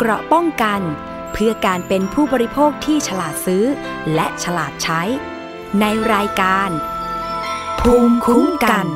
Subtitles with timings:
[0.00, 0.80] เกราะป้องกัน
[1.32, 3.64] เพื่อการเป็นผู้บริโภคที่ฉลาดซื้อ
[4.14, 5.02] และฉลาดใช้
[5.80, 5.84] ใน
[6.14, 6.70] รายการ
[7.80, 8.86] ภูมิคุ้มกัน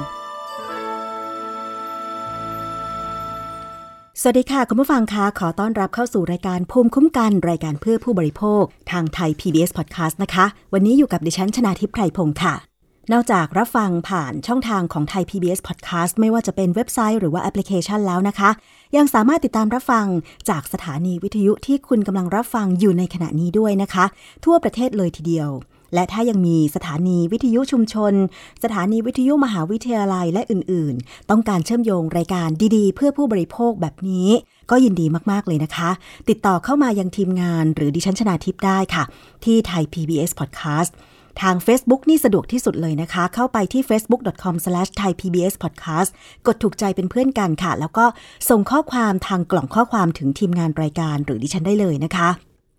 [4.20, 12.69] สวัสดีค่ะ คุณผู้ฟังคะขอต้อนรับเข้าสู่รายการภูมิคุ้มกัน รายการเพื่อผู้บริโภค ทางไทย PBS Podcast นะคะ วันนี้อยู่กับดิฉันชนาทิพไพรพงศ์ค่ะ
[13.12, 18.50] นอกจากรับฟังผ่านช่องทางของไทย PBS Podcast ไม่ว่าจะเป็นเว็บไซต์หรือว่าแอปพลิเคชันแล้วนะคะ
[18.96, 20.06] ยังสามารถติดตามรับฟัง
[20.48, 24.04] จากสถานีวิทยุที่คุณกำลังรับฟังอยู่ในขณะนี้ด้วยนะคะ
[24.44, 25.50] ทั่วประเทศเลยทีเดียว
[25.94, 28.14] และถ้ายังมีสถานีวิทยุชุมชน
[28.64, 34.28] สถานีวิทยุมหาวิทยาลัยและอื่น ๆ ต้องการเชื่อมโยงรายการดีๆ เพื่อผู้บริโภคแบบนี้
[34.70, 35.90] ก็ยินดีมากๆเลยนะคะ
[36.28, 39.04] ติดต่อเข้ามายังทีมงานหรือดิฉันชนาทิพย์ได้ค่ะ
[39.44, 40.92] ที่ไทย PBS Podcast
[41.40, 46.10] ทาง Facebook นี่สะดวกที่สุดเลยนะคะ เข้าไปที่ facebook.com/thaipbspodcast
[46.46, 48.04] กดถูกใจเป็นเพื่อนกันค่ะ แล้วก็
[48.48, 52.28] ส่งข้อความทางกล่องข้อความถึงทีมงานรายการหรือดิฉันได้เลยนะคะ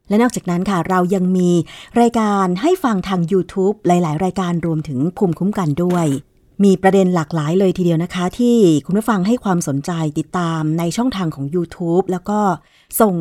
[0.09, 1.49] และนอกจากนั้นค่ะ เรายังมี
[2.02, 6.05] รายการให้ฟังทาง YouTube หลาย ๆ รายการรวมถึงภูมิคุ้มกันด้วย
[6.63, 8.55] มีประเด็นหลากหลายเลยทีเดียวนะคะ ที่
[8.86, 12.39] คุณผู้ฟังให้ความสนใจติดตามในช่องทางของ YouTube แล้วก็
[13.02, 13.15] ส่ง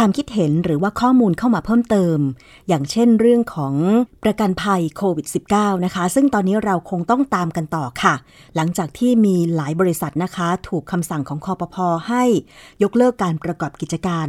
[0.00, 2.18] ความคิดเห็นหรือว่าข้อมูลเข้ามาเพิ่มเติม
[2.68, 3.74] อย่างเช่นเรื่องของ
[4.24, 8.14] ประกันภัยโควิด -19 นะคะ ซึ่งตอนนี้เราคงต้องตามกันต่อค่ะ
[8.56, 12.24] หลังจากที่มีหลายบริษัทนะคะ ถูกคำสั่งของคอปพอให้
[12.82, 14.26] ยกเลิกการประกอบกิจการ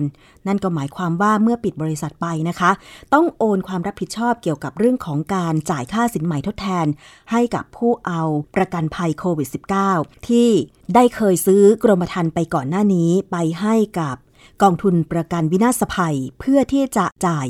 [0.47, 2.71] นั่นก็หมายความว่าเมื่อปิดบริษัทไปนะคะ
[3.13, 6.87] ต้องโอนความรับผิดชอบเกี่ยวกับเรื่องของการจ่ายค่าสินใหม่ทดแทน
[7.31, 8.21] ให้กับผู้เอา
[8.55, 9.49] ประกันภัยโควิด
[9.87, 10.49] -19 ที่
[10.95, 14.17] ได้เคยซื้อกรมธรรม์ไปก่อนหน้านี้ไปให้กับ
[14.61, 17.47] กองทุนประกันวินาศภัยเพื่อที่จะจ่าย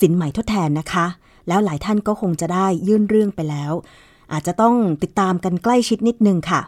[0.00, 1.06] สินใหม่ทดแทนนะคะ
[1.48, 3.72] แล้วหลายท่านก็คงจะได้ยื่นเรื่องไปแล้ว
[4.32, 6.60] อาจจะต้องติดตามกันใกล้ชิดนิดนึงค่ะ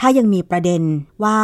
[0.00, 0.82] ถ้ายังมีประเด็น
[1.24, 1.38] ว่า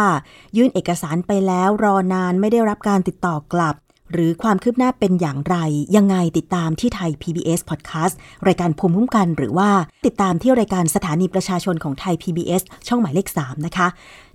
[0.56, 3.76] ยื่นเอกสารไปแล้วรอนานไม่ได้รับการติดต่อกลับ
[4.12, 5.56] หรือความคืบหน้าเป็นอย่างไร
[5.96, 8.14] ยังไงติดตามที่ไทย PBS Podcast
[8.46, 9.70] รายการภูมิคุ้มกัน หรือว่า
[10.06, 13.88] ติดตามที่รายการสถานีประชาชนของไทย PBS ช่องหมายเลข 3 นะคะ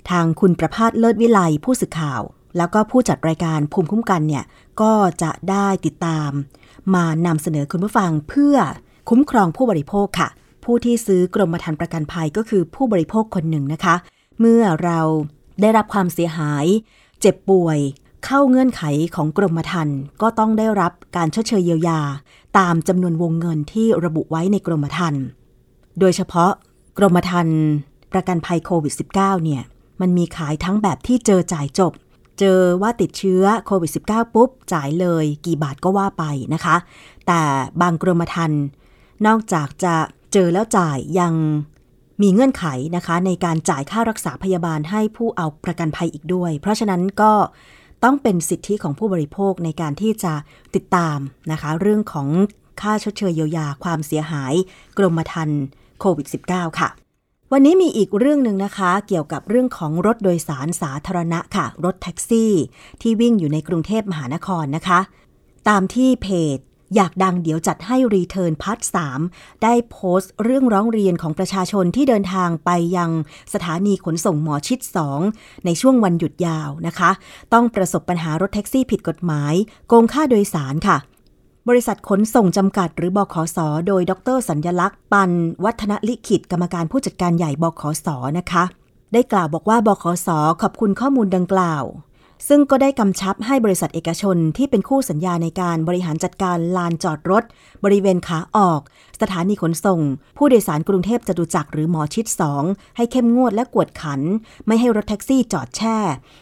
[0.09, 2.21] ทางคุณประพาสเลิศวิไลผู้สื่อข่าว
[2.57, 4.43] แล้วก็ผู้จัดรายการภูมิคุ้มกันเนี่ย
[4.81, 6.29] ก็จะได้ติดตาม
[6.95, 8.55] มานำเสนอคุณผู้ฟังเพื่อ
[9.09, 10.29] คุ้มครองผู้บริโภคค่ะ
[10.63, 13.95] ผู้ที่ซื้อกรมธรรม์ประกันภัยก็คือผู้บริโภคคนหนึ่งนะคะ
[14.39, 14.99] เมื่อเรา
[15.61, 16.65] ได้รับความเสียหาย
[17.21, 17.79] เจ็บป่วย
[18.25, 18.83] เข้าเงื่อนไข
[19.15, 21.99] ของกรมธรรม์ก็ต้องได้รับการชดเชยเยียวยา
[22.57, 25.23] ตามจำนวนวงเงินที่ระบุไว้ในกรมธรรม์
[25.99, 26.51] โดยเฉพาะ
[26.97, 27.59] กรมธรรม์
[28.13, 29.63] ประกันภัยโควิด -19 เนี่ย
[30.01, 31.91] มันมีขายทั้งแบบที่เจอจ่ายจบ
[32.39, 36.75] เจอว่าติดเชื้อโควิด -19 ปุ๊บ จ่ายเลยกี่บาทก็ว่าไปนะคะ
[37.27, 37.41] แต่
[37.81, 38.61] บางกรมธรรม์
[39.27, 39.95] นอกจากจะ
[40.33, 41.33] เจอแล้วจ่ายยัง
[42.21, 42.65] มีเงื่อนไข
[42.95, 47.33] นะคะ ในการจ่ายค่ารักษาพยาบาลให้ผู้เอาประกันภัยอีกด้วย เพราะฉะนั้นก็
[48.03, 50.33] ต้องเป็นสิทธิของผู้บริโภคในการที่จะ
[50.75, 51.17] ติดตาม
[51.51, 52.27] นะคะ เรื่องของ
[52.81, 54.53] ค่าชดเชยเยียวยาความเสียหาย
[54.97, 55.61] กรมธรรม์
[55.99, 56.89] โควิด -19 ค่ะ
[57.53, 62.53] วันนี้มีอีกเรื่องหนึ่งนะคะ เกี่ยวกับเรื่องของรถโดยสารสาธารณะค่ะ รถแท็กซี่
[63.01, 64.99] ที่วิ่งอยู่ในกรุงเทพมหานครนะคะ
[65.69, 66.57] ตามที่เพจ
[66.95, 68.79] อยากดังเดี๋ยวจัดให้ Return Part
[69.21, 73.09] 3ได้โพสต์เรื่องร้องเรียนของประชาชนที่เดินทางไปยัง
[73.53, 74.79] สถานีขนส่งหมอชิต
[75.23, 77.11] 2 ในช่วงวันหยุดยาวนะคะ
[77.53, 79.53] ต้องประสบปัญหารถแท็กซี่ผิดกฎหมาย
[79.87, 80.97] โกงค่าโดยสารค่ะ
[81.67, 83.57] บริษัทขนส่งจำกัดหรือบขส
[83.87, 85.31] โดยดรสัญญลักษณ์ ปัน
[85.65, 88.07] วัฒนลิขิตกรรมการผู้จัดการใหญ่บขส
[88.37, 88.63] นะคะ
[89.13, 90.29] ได้กล่าวบอกว่าบขส
[90.61, 91.83] ขอบคุณข้อมูลดังกล่าว
[92.47, 97.43] ซึ่งก็ได้กำชับให้บริษัทเอกชนที่เป็นคู่สัญญาในการบริหารจัดการลานจอดรถ
[97.83, 98.81] บริเวณขาออก
[99.21, 100.01] สถานีขนส่ง
[100.37, 102.25] ผู้โดยสารกรุงเทพจตุจักรหรือหมอชิด
[102.61, 104.21] 2 ให้เข้มงวดและกวดขัน
[104.67, 105.97] ไม่ให้รถแท็กซี่จอดแช่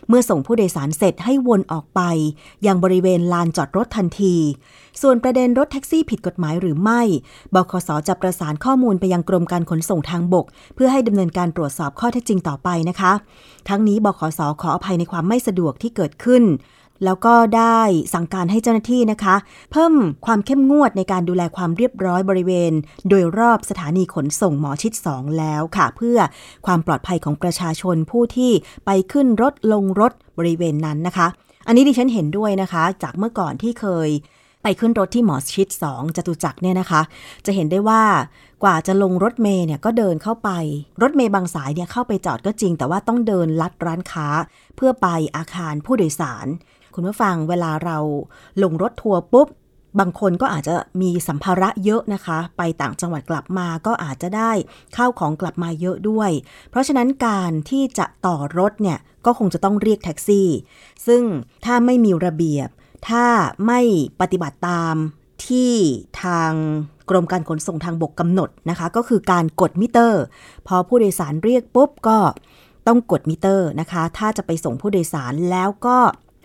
[0.08, 2.02] เมื่อส่งผู้โดยสารเสร็จให้วนออกไป
[2.68, 4.36] ยังบริเวณลานจอดรถทันที
[5.02, 7.02] ส่วนประเด็นรถแท็กซี่ผิดกฎหมายหรือไม่
[7.56, 10.46] บขสจะประสานข้อมูลไปยังกรมการขนส่งทางบก
[10.76, 13.12] เพื่อให้ดำเนินการตรวจสอบข้อเท็จจริงต่อไปนะคะ
[13.70, 16.46] ทั้งนี้บขสขออภัยในความไม่สะดวกที่เกิดขึ้น
[17.06, 17.80] แล้วก็ได้
[18.14, 19.36] สั่งการให้เจ้าหน้าที่นะคะ
[19.72, 19.94] เพิ่ม
[20.26, 22.72] ความเข้มงวดในการดูแลความเรียบร้อยบริเวณ
[23.10, 26.18] โดยรอบสถานีขนส่งหมอชิด 2 แล้วค่ะ เพื่อ
[26.66, 28.52] ความปลอดภัยของประชาชนผู้ที่
[28.86, 31.28] ไปขึ้นรถลงรถบริเวณนั้นนะคะ
[31.68, 34.10] อันนี้ดิฉันเห็นด้วยนะคะ จากเมื่อก่อนที่เคย
[34.68, 37.02] ไปขึ้นรถที่หมอชิด2จตุจักรเนี่ยนะคะ
[37.46, 38.04] จะเห็นได้ว่า
[38.64, 40.50] กว่าจะลงรถเมย์เนี่ยก็เดินเข้าไป
[41.02, 44.28] รถเมย์บางสายเนี่ยเข้าไปจอดก็จริง แต่ว่าต้องเดินลัดร้านค้า
[44.76, 46.48] เพื่อไปอาคารผู้โดยสาร
[46.94, 47.98] คุณผู้ฟังเวลาเรา
[48.64, 49.48] ลงรถทัวร์ปุ๊บ
[50.00, 54.52] บางคนก็อาจจะมีสัมภาระเยอะนะคะ ไปต่างจังหวัดกลับมาก็อาจจะได้
[54.96, 56.32] ข้าวของกลับมาเยอะด้วย
[56.70, 60.50] เพราะฉะนั้นการที่จะต่อรถเนี่ยก็คงจะต้องเรียกแท็กซี่
[61.08, 61.24] ซึ่ง
[61.66, 62.70] ถ้าไม่มีระเบียบ
[63.08, 63.26] ถ้า
[63.66, 63.80] ไม่
[64.22, 64.96] ปฏิบัติตาม
[65.48, 65.74] ที่
[66.24, 66.52] ทาง
[67.10, 70.24] กรมการขนส่งทางบกกำหนดนะคะ ก็คือการกดมิเตอร์
[70.68, 72.18] พอผู้โดยสารเรียกปุ๊บก็
[72.88, 75.98] ต้องกดมิเตอร์นะคะ ถ้าจะไปส่งผู้โดยสารแล้วก็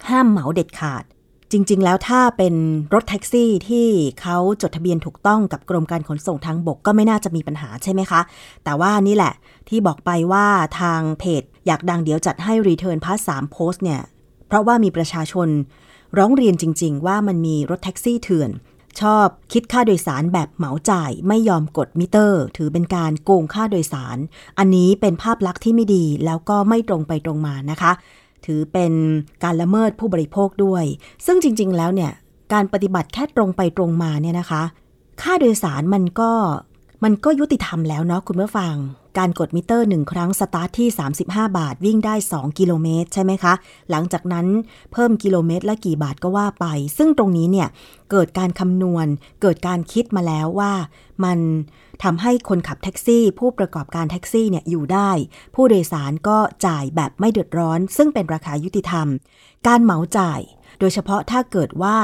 [0.09, 1.05] ห้ามเหมาเด็ดขาด
[1.53, 2.55] จริง ๆ แล้วถ้าเป็น
[2.95, 3.87] รถแท็กซี่ที่
[4.21, 8.21] เขาจดทะเบียนถูกต้องกับกรมการขนส่งทางบกก็ไม่น่าจะมีปัญหาใช่ไหมคะ
[8.65, 9.33] แต่ว่านี่แหละ
[9.69, 10.47] ที่บอกไปว่า
[10.81, 14.01] ทางเพจอยากดังเดี๋ยวจัดให้ Return Part สามโพสต์เนี่ย
[14.47, 15.49] เพราะว่ามีประชาชน
[16.19, 18.51] ร้องเรียนจริง ๆ ว่ามันมีรถแท็กซี่เถื่อน
[19.01, 24.19] ชอบคิดค่าโดยสารแบบเหมาจ่ายไม่ยอมกดมิเตอร์ ถือเป็นการโกงค่าโดยสาร
[24.59, 27.93] อันนี้เป็นภาพลักษณ์ที่ไม่ดีแล้วก็ไม่ตรงไปตรงมานะคะ
[28.47, 28.93] ถือเป็น
[29.45, 30.85] การละเมิดผู้บริโภคด้วย
[31.27, 32.13] ซึ่งจริง ๆ แล้วเนี่ย
[32.53, 34.63] การปฏิบัติแค่ตรงไปตรงมาเนี่ยนะคะ
[35.23, 36.31] ค่าโดยสารมันก็
[37.05, 38.75] มันก็ยุติธรรมแล้วเนาะคุณผู้ฟัง
[39.19, 40.89] การกดมิเตอร์หนึ่งครั้งสตาร์ทที่
[41.23, 43.55] 35 บาทวิ่งได้ 2 กิโลเมตร ใช่ไหมคะ
[43.91, 44.47] หลังจากนั้น
[44.93, 46.67] เพิ่มกิโลเมตรละกี่บาทก็ว่าไป
[46.99, 47.69] ซึ่งตรงนี้เนี่ย
[48.11, 49.07] เกิดการคำนวณ
[49.43, 50.73] เกิดการคิดมาแล้วว่า
[51.25, 51.39] มัน
[52.03, 55.11] ทำให้คนขับแท็กซี่ ผู้ประกอบการแท็กซี่เนี่ยอยู่ได้
[55.55, 59.07] ผู้โดยสารก็จ่ายแบบไม่เดือดร้อน ซึ่งเป็นราคายุติธรรม
[59.67, 60.41] การเหมาจ่าย
[60.81, 61.97] โดยเฉพาะถ้าเกิดว่า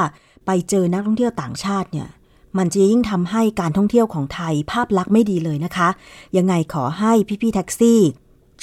[0.47, 2.09] ไปเจอนักท่องเที่ยวต่างชาติเนี่ย
[2.59, 5.89] มันจะยิ่งทำให้การท่องเที่ยวของไทยภาพลักษณ์ไม่ดีเลยนะคะ
[6.37, 7.13] ยังไงขอให้
[7.43, 8.01] พี่ๆแท็กซี่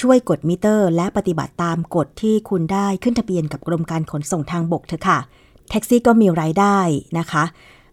[0.02, 5.20] ช่วยกดมิเตอร์ และปฏิบัติตามกฎที่คุณได้ขึ้นทะเบียนกับกรมการขนส่งทางบกเถอะค่ะ
[5.70, 6.78] แท็กซี่ก็มีรายได้
[7.20, 7.44] นะคะ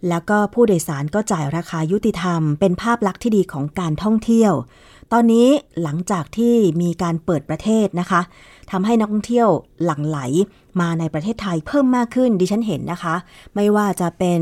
[0.08, 4.52] แล้วก็ผู้โดยสารก็จ่ายราคายุติธรรม เป็นภาพลักษณ์ที่ดีของการท่องเที่ยว
[5.12, 5.48] ตอนนี้
[5.82, 8.20] หลังจากที่มีการเปิดประเทศนะคะ
[8.70, 9.48] ทำให้นักท่องเที่ยว
[9.84, 10.18] หลั่งไหล
[10.80, 13.14] มาในประเทศไทยเพิ่มมากขึ้นดิฉันเห็นนะคะ
[13.54, 14.40] ไม่ว่าจะเป็น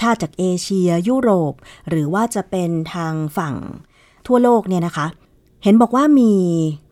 [0.00, 1.52] ชาติจากเอเชีย ยุโรป
[1.88, 3.54] หรือว่าจะเป็นทางฝั่ง
[4.26, 5.06] ทั่วโลกเนี่ยนะคะ
[5.64, 6.32] เห็นบอกว่ามี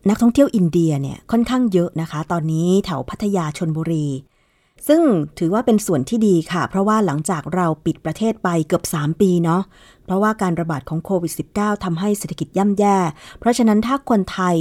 [0.09, 4.07] นักท่องเที่ยวอินเดียเนี่ยค่อนข้างเยอะนะคะ ตอนนี้แถวพัทยาชนบุรี
[4.89, 5.03] ซึ่ง
[5.39, 9.63] ถือว่าเป็นส่วนที่ดีค่ะ เพราะว่าหลังจากเราปิดประเทศไปเกือบ 3 ปีเนาะ
[10.05, 12.99] เพราะว่าการระบาดของโควิด -19 ทำให้เศรษฐกิจย่ำแย่
[13.39, 14.57] เพราะฉะนั้นถ้าคนไทย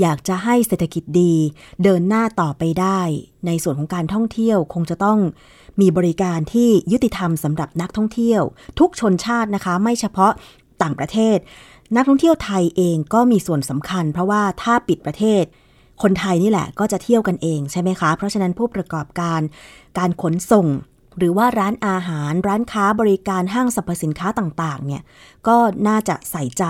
[0.00, 1.34] อยากจะให้เศรษฐกิจดี
[1.82, 3.00] เดินหน้าต่อไปได้
[3.46, 5.18] ในส่วนของการท่องเที่ยวคงจะต้อง
[5.80, 8.42] มีบริการที่ยุติธรรมสำหรับนักท่องเที่ยว
[8.78, 10.32] ทุกชนชาตินะคะ ไม่เฉพาะ
[10.82, 11.38] ต่างประเทศ
[11.96, 15.44] นักท่องเที่ยวไทยเองก็มีส่วนสำคัญ เพราะว่าถ้าปิดประเทศ
[16.02, 19.40] คนไทยนี่แหละก็จะเที่ยวกันเองใช่ไหมคะ เพราะฉะนั้นผู้ประกอบการ
[19.98, 20.66] การขนส่ง
[21.18, 25.02] หรือว่าร้านอาหาร ร้านค้าบริการห้างสรรพสินค้าต่างๆเนี่ย
[25.48, 25.56] ก็
[25.88, 26.64] น่าจะใส่ใจ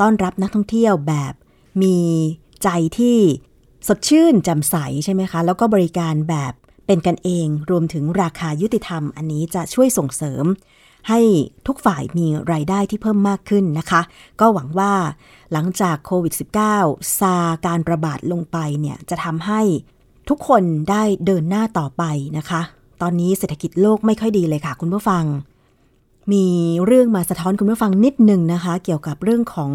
[0.00, 1.34] ต้อนรับนักท่องเที่ยวแบบ
[1.82, 1.98] มี
[2.64, 2.68] ใจ
[2.98, 3.18] ที่
[3.88, 6.52] สดชื่นแจ่มใสใช่ไหมคะ แล้วก็บริการแบบ
[6.86, 10.44] เป็นกันเองรวมถึงราคายุติธรรม อันนี้จะช่วยส่งเสริม
[11.08, 11.20] ให้
[11.66, 14.00] ทุกฝ่ายมีรายได้ที่เพิ่มมากขึ้นนะคะ
[14.40, 14.92] ก็หวังว่า
[15.52, 16.34] หลังจากโควิด
[16.76, 17.36] -19 ซา
[17.66, 19.60] การระบาดลงไปเนี่ยจะทำให้
[20.28, 22.02] ทุกคนได้เดินหน้าต่อไป
[22.38, 22.60] นะคะ
[23.02, 25.24] ตอนนี้เศรษฐกิจโลกไม่ค่อยดีเลยค่ะ คุณผู้ฟัง
[26.32, 26.46] มี
[26.86, 29.72] เรื่องมาสะท้อนคุณผู้ฟังนิดหนึ่งนะคะ เกี่ยวกับเรื่องของ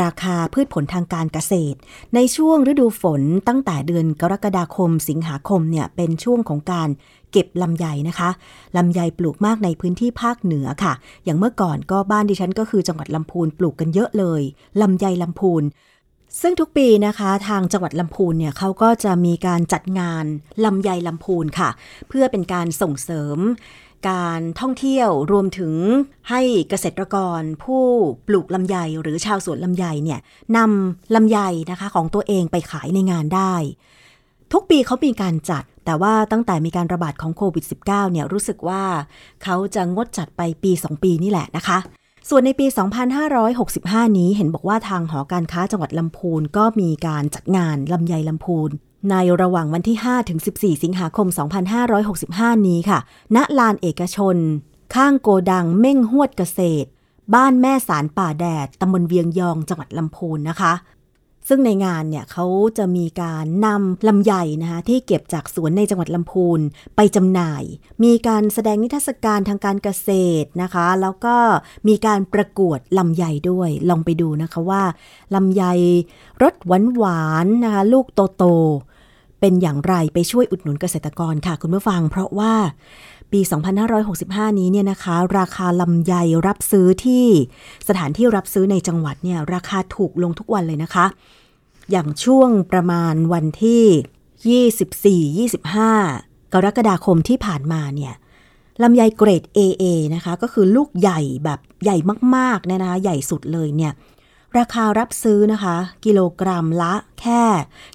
[0.00, 1.78] ราคาพืชผลทางการเกษตร
[2.14, 6.88] ในช่วงฤดูฝนตั้งแต่เดือนกรกฎาคมสิงหาคมเนี่ยเป็นช่วงของการ
[7.32, 8.30] เก็บลำไยนะคะ
[8.76, 10.92] ลำไยปลูกมากในพื้นที่ภาคเหนือค่ะ
[11.24, 14.42] อย่างเมื่อก่อนก็บ้านดิฉันก็คือจังหวัดลำพูนปลูกกันเยอะเลย
[14.82, 15.62] ลำไยลำพูน
[16.40, 20.24] ซึ่งทุกปีนะคะทางจังหวัดลำพูนเนี่ยเขาก็จะมีการจัดงาน
[20.64, 21.70] ลำไยลำพูนค่ะ
[22.08, 23.38] เพื่อเป็นการส่งเสริม
[24.10, 25.72] การท่องเที่ยวรวมถึง
[26.30, 27.84] ให้เกษตรกรผู้
[28.26, 30.20] ปลูกลำไยหรือชาวสวนลำไยเนี่ย
[30.56, 31.38] นำลำไย
[31.70, 33.54] นะคะของตัวเองไปขายในงานได้
[34.52, 38.82] ทุกปีเขามีการจัด แต่ว่าตั้งแต่มีการระบาดของโควิด -19 เนี่ยรู้สึกว่า
[39.42, 41.78] เขาจะงดจัดไปปี 2 ปีนี่แหละนะคะ
[42.28, 42.66] ส่วนในปี
[43.42, 48.70] 2565 นี้เห็นบอกว่าทางหอการค้าจังหวัดลำพูนก็มีการจัดงานลำไยลำพูน
[49.10, 51.28] ในระหว่างวันที่ 5 ถึง 14 สิงหาคม
[51.96, 52.98] 2565 นี้ค่ะ
[53.36, 54.36] ณ ลานเอกชน
[54.94, 56.88] ข้างโกดังเม่งหวดเกษตร
[57.34, 60.72] บ้านแม่สารป่าแดด ตำบลเวียงยอง จังหวัดลำพูนนะคะ
[61.52, 62.46] ซึ่งในงานเนี่ยเขา
[62.78, 66.60] จะมีการนำลำไยนะคะที่เก็บจากสวนในจังหวัดลำพูน
[66.96, 67.62] ไปจำหน่าย
[68.04, 70.10] มีการแสดงนิทรรศการทางการเกษ
[70.42, 71.36] ตรนะคะ แล้วก็
[71.88, 74.82] มีการประกวดลำไยด้วย ลองไปดูนะคะว่า
[75.34, 75.62] ลำไย
[76.42, 82.54] รสหวานหวานๆนะคะลูกโตโตๆเป็นอย่างไรไปช่วยอุดหนุนเกษตรกรค่ะ คุณผู้ฟัง เพราะว่า
[83.32, 83.40] ปี
[84.00, 86.14] 2565 นี้เนี่ยนะคะ ราคาลำไย
[86.46, 87.26] รับซื้อที่
[87.88, 91.06] สถานที่รับซื้อในจังหวัดเนี่ยราคาถูกลงทุกวันเลยนะคะ
[91.90, 95.48] อย่างช่วงประมาณวันที่
[95.98, 98.14] 24-25 กรกฎาคมที่ผ่านมาเนี่ย
[98.82, 101.96] ลำไยเกรด AA นะคะ ก็คือลูกใหญ่แบบใหญ่
[102.36, 103.92] มากๆเนี่ยนะคะใหญ่สุดเลยเนี่ย
[104.58, 107.42] ราคารับซื้อนะคะ กิโลกรัมละแค่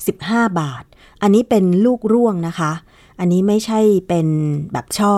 [0.01, 0.83] 15 บาท
[1.21, 2.71] อันนี้เป็นลูกร่วงนะคะ
[3.19, 4.27] อันนี้ไม่ใช่เป็น
[4.71, 5.15] แบบช่อ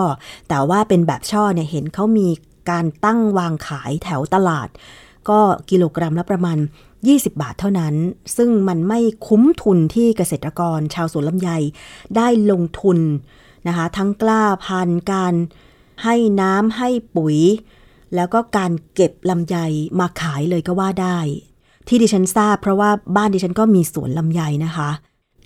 [0.50, 2.28] แต่ว่าเป็นแบบช่อเนี่ยเห็นเขามี
[2.70, 4.68] การตั้งวางขายแถวตลาด
[5.30, 6.58] ก็กิโลกรัมละประมาณ
[7.06, 7.96] 20 บาทเท่านั้น
[8.38, 11.50] ซึ่งมันไม่คุ้มทุนที่เกษตรกรชาวสวนลำไย
[12.16, 13.00] ได้ลงทุน
[13.68, 15.34] นะคะ ทั้งกล้าพันการ
[16.04, 17.38] ให้น้ำให้ปุ๋ย
[18.16, 19.58] แล้วก็การเก็บลำไย
[20.00, 21.18] มาขายเลยก็ว่าได้
[21.88, 24.90] ที่ดิฉันทราบเพราะว่าบ้านดิฉันก็มีสวนลำไยนะคะ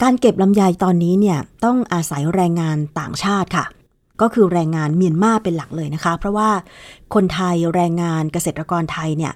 [0.02, 3.66] การเก็บลำไยตอนนี้เนี่ยต้องอาศัยแรงงานต่างชาติค่ะ
[4.22, 6.50] ก็คือแรงงานเมียนมาเป็นหลักเลยนะคะ เพราะว่า
[7.14, 9.34] คนไทยแรงงานเกษตรกรไทยเนี่ย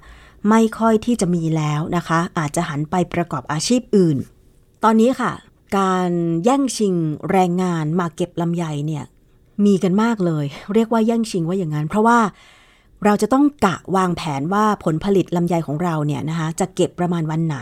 [0.50, 4.18] ไม่ค่อยที่จะมีแล้วนะคะ อาจจะหันไปประกอบอาชีพอื่น
[4.84, 5.32] ตอนนี้ค่ะ
[5.78, 6.10] การ
[6.46, 6.96] แย่งชิง
[7.32, 9.04] แรงงานมาเก็บลำไยเนี่ย
[9.66, 12.20] มีกันมากเลย เรียกว่าแย่งชิงว่าอย่างนั้น เพราะว่า
[13.06, 17.58] เราจะต้องกะวางแผนว่าผลผลิตลำไยของเราเนี่ยนะคะจะเก็บประมาณวันไหน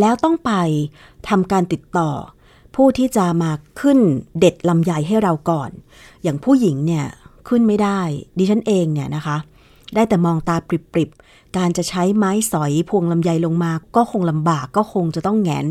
[0.00, 0.52] แล้วต้องไป
[1.28, 2.10] ทำการติดต่อ
[2.74, 3.98] ผู้ที่จะมาขึ้น
[4.38, 5.70] เด็ดลำไยให้เราก่อน
[6.22, 7.06] อย่างผู้หญิงเนี่ย
[7.48, 8.00] ขึ้นไม่ได้
[8.38, 9.36] ดิฉันเองเนี่ยนะคะ
[9.94, 15.68] ได้แต่มองตาปริบๆ การจะใช้ไม้สอยพวงลำไยลงมา ก็คงลำบากก็คงจะต้องแงน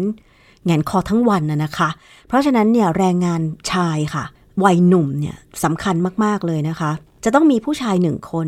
[0.66, 1.90] แงนคอทั้งวันนะนะคะ
[2.28, 4.24] เพราะฉะนั้นเนี่ยแรงงานชายค่ะ
[4.64, 6.92] วัยหนุ่มเนี่ยสำคัญมากๆเลยนะคะ
[7.24, 8.48] จะต้องมีผู้ชายหนึ่งคน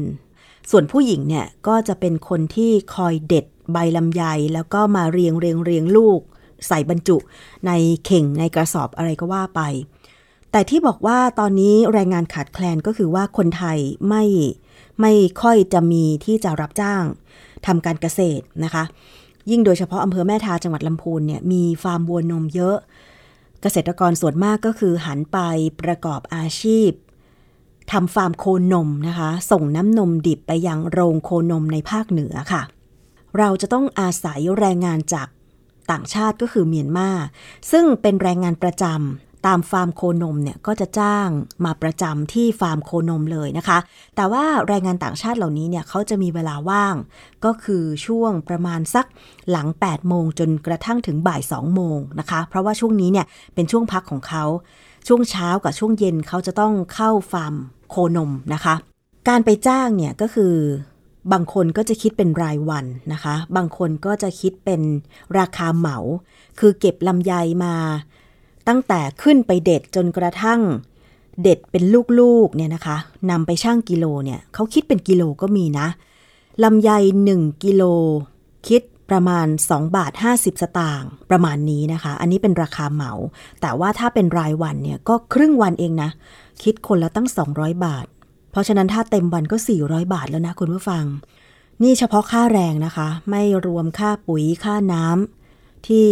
[0.71, 6.19] ส่วนผู้หญิงเนี่ยก็จะเป็นคนที่คอยเด็ดใบลำไยแล้วก็มาเรียงเรียงเรียงลูก
[6.67, 7.17] ใส่บรรจุ
[7.67, 7.71] ใน
[8.05, 9.61] เข่งในกระสอบอะไรก็ว่าไป
[10.51, 13.77] แต่ที่บอกว่าตอนนี้แรงงานขาดแคลนก็คือว่าคนไทย
[14.09, 14.23] ไม่
[15.01, 17.03] ไม่ค่อยจะมีที่จะรับจ้าง
[17.65, 18.83] ทำการเกษตรนะคะ
[19.49, 22.77] ยิ่งโดยเฉพาะอำเภอแม่ทาจังหวัดลำพูนเนี่ยมีฟาร์มวัวนมเยอะ
[23.61, 25.37] เกษตรกรส่วนมากก็คือหันไป
[25.81, 26.89] ประกอบอาชีพ
[27.91, 32.61] ทำฟาร์มโคนมนะคะ ส่งน้ำนมดิบไปยังโรงโคนมในภาคเหนือค่ะ
[33.37, 35.27] เราจะต้องอาศัยแรงงานจาก
[35.91, 37.09] ต่างชาติก็คือเมียนมา
[37.71, 41.29] ซึ่งเป็นแรงงานประจำ ตามฟาร์มโคนมเนี่ยก็จะจ้าง
[41.65, 43.77] มาประจำที่ฟาร์มโคนมเลยนะคะ
[44.15, 46.95] แต่ว่าแรงงานต่างชาติเหล่านี้เนี่ยเขาจะมีเวลาว่าง
[47.45, 49.05] ก็คือช่วงประมาณสัก
[49.49, 54.43] หลัง 8 โมงจนกระทั่งถึงบ่าย 2 โมงนะคะ เพราะว่าช่วงนี้เนี่ยเป็นช่วงพักของเขา
[55.07, 57.53] ช่วงเช้ากับช่วงเย็นเขาจะต้องเข้าฟาร์ม
[57.89, 58.75] โคนมนะคะ
[59.29, 60.55] การไปจ้างเนี่ยก็คือ
[61.31, 64.81] บางคนก็จะคิดเป็นรายวันนะคะ บางคนก็จะคิดเป็น
[65.39, 65.97] ราคาเหมา
[66.59, 67.33] คือเก็บลำไย
[67.65, 67.75] มา
[68.67, 70.61] ตั้งแต่ขึ้นไปเด็ดจนกระทั่ง
[71.41, 71.83] เด็ดเป็น
[72.19, 72.97] ลูกๆเนี่ยนะคะ
[73.29, 75.87] นำไปช่างกิโลเนี่ยเขาคิดเป็นกิโลก็มีนะ
[76.63, 76.89] ลำไย
[77.29, 77.83] 1กิโล
[78.67, 83.11] คิดประมาณ 2 บาท 50 สตางค์ประมาณนี้นะคะ อันนี้เป็นราคาเหมา
[83.61, 86.09] แต่ว่าถ้าเป็นรายวันเนี่ยก็ครึ่งวันเองนะ
[86.63, 88.05] คิดคนละตั้ง 200 บาท
[88.51, 91.05] เพราะฉะนั้นถ้าเต็มวันก็ 400 บาทแล้วนะคุณผู้ฟัง
[91.83, 96.07] นี่เฉพาะค่าแรงนะคะ ไม่รวมค่าปุ๋ยค่าน้ำที่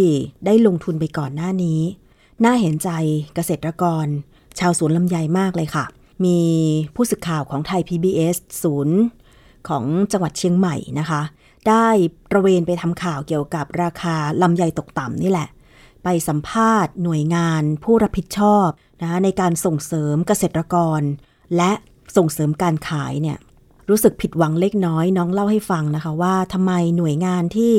[0.46, 1.82] ได้ลงทุนไปก่อนหน้านี้
[2.46, 2.90] น่าเห็นใจ
[3.36, 4.06] เกษตรกร
[4.60, 5.86] ชาวสวนลำไยมากเลยค่ะ
[6.26, 6.40] มี
[6.96, 9.00] ผู้สื่อข่าวของไทย PBS ศูนย์
[9.70, 11.22] ของจังหวัดเชียงใหม่นะคะ
[11.70, 11.88] ได้
[12.32, 15.48] ประเวนไปทำข่าวเกี่ยวกับราคาลำไยตกต่ำนี่แหละ
[16.04, 18.68] ไปสัมภาษณ์หน่วยงานผู้รับผิดชอบ
[19.02, 21.02] นะคะในการส่งเสริมเกษตรกร
[21.58, 21.72] และ
[22.18, 23.38] ส่งเสริมการขายเนี่ย
[23.90, 27.74] รู้สึกผิดหวังเล็กน้อยน้องเล่าให้ฟังนะคะว่าทำไมหน่วยงานที่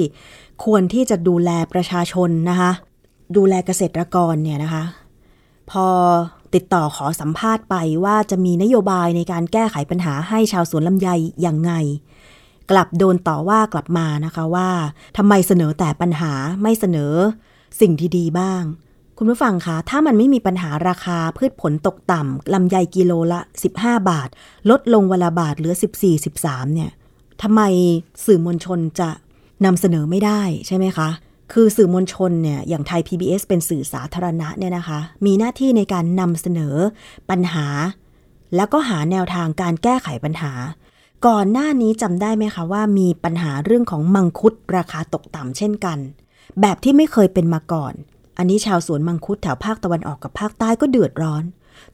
[0.64, 2.73] ควรที่จะดูแลประชาชนนะคะ
[3.37, 4.85] ดูแลเกษตรกรเนี่ยนะคะ
[5.71, 5.87] พอ
[6.55, 7.75] ติดต่อขอสัมภาษณ์ไป
[8.05, 11.09] ว่าจะมีนโยบายในการแก้ไขปัญหาให้ชาวสวนลำไย
[11.43, 11.73] อย่างไง
[12.71, 14.71] กลับโดนต่อว่ากลับมานะคะว่า
[15.17, 17.12] ทำไมเสนอแต่ปัญหาไม่เสนอ
[17.81, 18.62] สิ่งที่ดีบ้าง
[19.19, 23.41] คุณผู้ฟังคะถ้ามันไม่มีปัญหาราคาพืชผลตกต่ำลำไยกิโลละ
[23.75, 24.29] 15 บาท
[24.71, 25.75] ลดลงเวลาบาทเหลือ
[26.25, 26.91] 14-13เนี่ย
[27.43, 27.61] ทำไม
[28.25, 29.11] สื่อมวลชนจะ
[29.65, 31.09] นำเสนอไม่ได้ใช่ไหมคะ
[31.53, 36.75] คือสื่อมวลชนเนี่ยอย่างไทย PBS เป็นสื่อสาธารณะเนี่ยนะคะ มีหน้าที่ในการนำเสนอ
[37.31, 37.67] ปัญหา
[38.57, 40.53] แล้วก็หาแนวทางการแก้ไขปัญหา
[41.27, 45.99] ก่อนหน้านี้จำได้ไหมคะว่ามีปัญหาเรื่องของมังคุดราคาตกต่ำเช่นกัน
[46.61, 47.95] แบบที่ไม่เคยเป็นมาก่อน
[48.39, 51.45] อันนี้ชาวสวนมังคุดแถวภาคตะวันออกกับภาคใต้ก็เดือดร้อน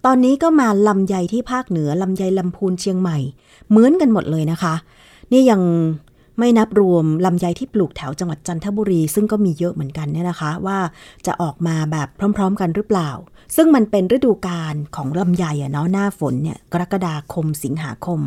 [0.04, 3.18] ตอนนี้ก็มาลำไยที่ภาคเหนือลำไยลำพูนเชียงใหม่
[3.68, 4.74] เหมือนกันหมดเลยนะคะ
[5.32, 5.60] นี่ยัง
[6.38, 10.78] ไม่นับรวมลำไยที่ปลูกแถวจังหวัดจันทบุรี ซึ่งก็มีเยอะเหมือนกันเนี่ยนะคะ ว่า
[11.26, 13.10] จะออกมาแบบพร้อม ๆ กันหรือเปล่า
[13.56, 18.20] ซึ่งมันเป็นฤดูกาลของลำไยอะเนาะหน้าฝนเนี่ยกรกฎาคมสิงหาคม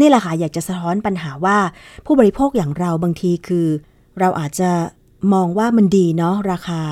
[0.00, 1.58] นี่แหละค่ะอยากจะสะท้อนปัญหาว่า
[2.06, 3.66] ผู้บริโภคอย่างเราบางทีคือ
[4.20, 4.70] เราอาจจะ
[5.32, 6.82] มองว่ามันดีเนาะราคา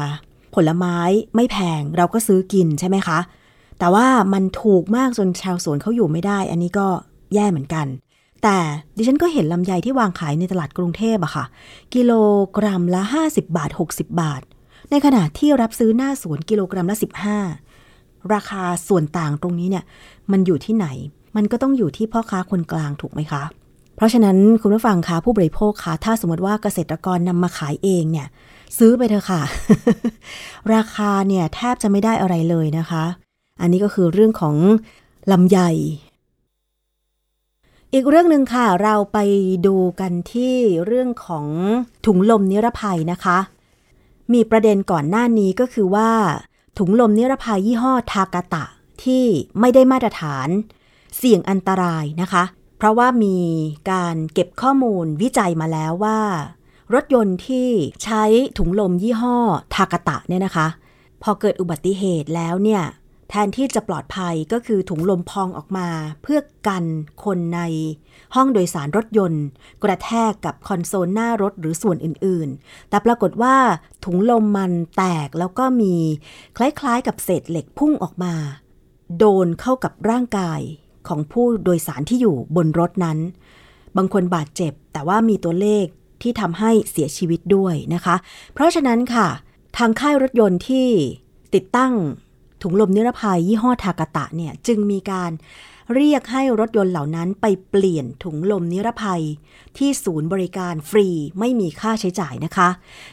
[0.54, 0.96] ผลไม้
[1.34, 3.18] ไม่แพงเราก็ซื้อกินใช่ไหมคะ
[3.78, 6.86] แต่แต่ว่ามันถูกมากจนชาวสวนเขาอยู่ไม่ได้ อันนี้ก็
[7.34, 7.86] แย่เหมือนกัน
[8.44, 8.58] แต่
[8.96, 11.44] ดิฉันก็เห็นลำไยที่วางขายในตลาดกรุงเทพอะค่ะ
[11.94, 12.12] กิโล
[12.56, 14.42] กรัมละ 50 บาท 60 บาท
[14.90, 16.96] ในขณะที่รับซื้อหน้าสวนกิโลกรัมละ
[17.64, 19.84] 15 ราคาส่วนต่างตรงนี้เนี่ย
[20.32, 20.86] มันอยู่ที่ไหน
[21.36, 23.42] มันก็ต้องอยู่ที่พ่อค้าคนกลางถูกไหมคะ
[23.96, 28.26] เพราะฉะนั้นคุณผู้ฟังคะผู้บริโภคคะถ้าสมมติว่าเกษตรกรนำมาขายเองเนี่ย
[28.78, 29.42] ซื้อไปเถอะค่ะ
[30.74, 33.04] ราคาเนี่ยแทบจะไม่ได้อะไรเลยนะคะ
[33.60, 34.54] อันนี้ก็คือเรื่องของ
[35.32, 35.58] ลำไย
[37.96, 39.18] อีกเรื่องหนึ่งค่ะ เราไป
[39.66, 40.54] ดูกันที่
[40.86, 41.46] เรื่องของ
[42.06, 43.38] ถุงลมนิรภัยนะคะ
[44.32, 46.10] มีประเด็นก่อนหน้านี้ก็คือว่า
[46.78, 48.64] ถุงลมนิรภัยยี่ห้อทากาตะ
[49.04, 49.24] ที่
[49.60, 50.48] ไม่ได้มาตรฐาน
[51.16, 52.44] เสี่ยงอันตรายนะคะ
[52.78, 53.38] เพราะว่ามี
[53.90, 56.20] การเก็บข้อมูลวิจัยมาแล้วว่า
[56.94, 57.68] รถยนต์ที่
[58.04, 58.24] ใช้
[58.58, 59.36] ถุงลมยี่ห้อ
[59.74, 60.66] ทากาตะเนี่ยนะคะ
[61.22, 62.82] พอเกิดอุบัติเหตุแล้วเนี่ย
[63.30, 65.88] แทนที่จะปลอดภัยก็คือถุงลมพองออกมา
[66.22, 66.84] เพื่อกัน
[67.24, 67.60] คนใน
[68.34, 69.44] ห้องโดยสารรถยนต์
[69.82, 73.56] กระแทกกับคอนโซลหน้ารถหรือส่วนอื่นๆ แต่ปรากฏว่า
[74.04, 75.94] ถุงลมมันแตกแล้วก็มี
[76.56, 78.34] คล้ายๆกับเศษเหล็กพุ่งออกมา
[79.18, 80.60] โดนเข้ากับร่างกาย
[81.08, 83.18] ของผู้โดยสารที่อยู่บนรถนั้น
[83.96, 85.86] บางคนบาดเจ็บ แต่ว่ามีตัวเลข
[86.22, 88.16] ที่ทำให้เสียชีวิตด้วยนะคะ
[88.52, 89.28] เพราะฉะนั้นค่ะ
[89.78, 90.88] ทางค่ายรถยนต์ที่
[91.54, 91.92] ติดตั้ง
[92.64, 95.30] ถุงลมนิรภัยยี่ห้อทากาตะเนี่ยจึงมีการ
[95.94, 99.22] เรียกให้รถยนต์เหล่านั้นไปเปลี่ยนถุงลมนิรภัย
[99.76, 102.68] ที่ศูนย์บริการฟรีไม่มีค่าใช้จ่ายนะคะ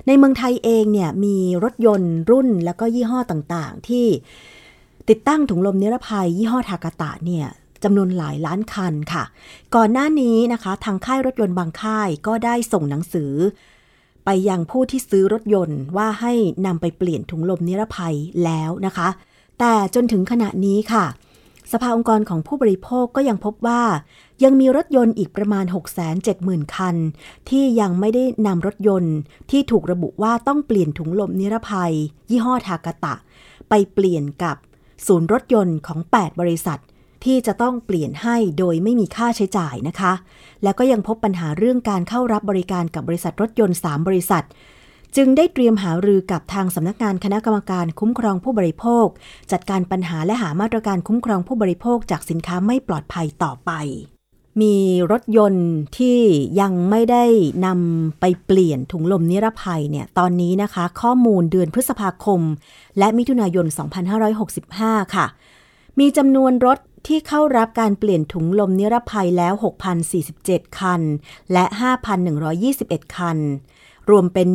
[0.07, 4.05] ในเมืองไทยเองเนี่ยมีรถยนต์รุ่นแล้วก็ยี่ห้อต่างๆ ที่
[5.09, 7.47] ติดตั้งถุงลมนิรภัย ยี่ห้อทากาตะเนี่ย
[7.83, 9.23] จำนวนหลายล้านคันค่ะ
[9.75, 13.33] ก่อนหน้านี้นะคะ ทางค่ายรถยนต์บางค่ายก็ได้ส่งหนังสือ
[14.25, 16.33] ไปยังผู้ที่ซื้อรถยนต์ว่าให้
[16.65, 19.07] นำไปเปลี่ยนถุงลมนิรภัยแล้วนะคะ
[19.63, 21.05] แต่จนถึงขณะนี้ค่ะ
[21.71, 23.83] สภาองค์กรของผู้บริโภคก็ยังพบว่า
[24.43, 25.65] ยังมีรถยนต์อีกประมาณ
[26.19, 26.95] 670,000 คัน
[27.49, 29.15] ที่ยังไม่ได้นำรถยนต์
[29.51, 31.93] ที่ถูกระบุว่าต้องเปลี่ยนถุงลมนิรภัย
[32.29, 33.15] ยี่ห้อทากาตะ
[33.69, 34.55] ไปเปลี่ยนกับ
[35.07, 36.79] ศูนย์รถยนต์ของ 8 บริษัท
[37.25, 40.13] ที่จะต้องเปลี่ยนให้โดยไม่มีค่าใช้จ่ายนะคะ
[40.63, 44.45] แล้วก็ยังพบปัญหาเรื่องการเข้ารับบริการกับบริษัทรถยนต์ 3 บริษัท
[45.15, 49.07] จึงได้เตรียมหารือกับทางสำนักงานคณะกรรมการคุ้มครองผู้บริโภค
[49.51, 53.71] จัดการปัญหาและหามาตรการคุ้มครองผู้บริโภคจากสินค้าไม่ปลอดภัยต่อไป
[54.61, 54.75] มี
[55.11, 56.19] รถยนต์ที่
[56.61, 57.25] ยังไม่ได้
[57.65, 62.41] นำไปเปลี่ยนถุงลมนิรภัยเนี่ย ตอนนี้นะคะ ข้อมูลเดือนพฤษภาคม
[62.97, 63.65] และมิถุนายน
[64.39, 65.25] 2565 ค่ะ
[65.99, 69.53] มีจำนวนรถที่เข้ารับการเปลี่ยนถุงลมนิรภัยแล้ว
[70.15, 71.01] 6,047 คัน
[71.53, 71.65] และ
[72.39, 73.37] 5,121 คัน
[74.11, 74.47] รวมเป็น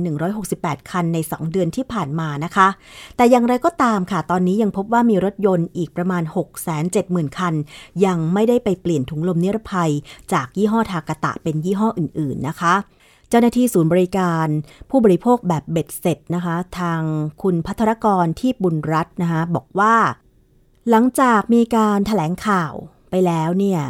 [0.00, 2.68] 11,168 คันใน 2 เดือนที่ผ่านมานะคะ
[3.16, 6.22] แต่อย่างไรก็ตามค่ะ ตอนนี้ยังพบว่ามีรถยนต์อีกประมาณ
[6.80, 7.54] 670,000 คัน
[8.06, 9.92] ยังไม่ได้ไปเปลี่ยนถุงลมนิรภัย
[10.32, 12.74] จากยี่ห้อทากาตะเป็นยี่ห้ออื่น ๆ นะคะ
[13.28, 14.46] เจ้าหน้าที่ศูนย์บริการ
[14.90, 17.00] ผู้บริโภคแบบเบ็ดเสร็จนะคะ ทาง
[17.42, 19.94] คุณพัทรกรที่บุญรัตน์นะคะบอกว่า
[20.90, 22.72] หลังจากมีการถแถลงข่าว
[23.10, 23.80] ไปแล้วเนี่ย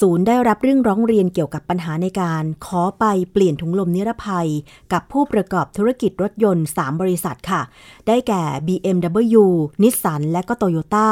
[0.00, 4.48] ศูนย์ได้รับเรื่องร้องเรียนเกี่ยวกับปัญหาในการขอไปเปลี่ยนถุงลมนิรภัย
[4.92, 7.62] กับผู้ประกอบธุรกิจรถยนต์ 3 บริษัทค่ะ
[8.06, 9.44] ได้แก่ BMW
[9.82, 11.08] นิสสันและก็โตโยต้า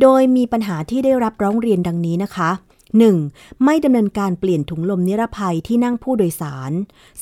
[0.00, 2.50] โดยมีปัญหาที่ได้รับร้องเรียนดังนี้นะคะ
[2.96, 3.64] 1.
[3.64, 6.72] ไม่ดำเนินการเปลี่ยนถุงลมนิรภัยที่นั่งผู้โดยสาร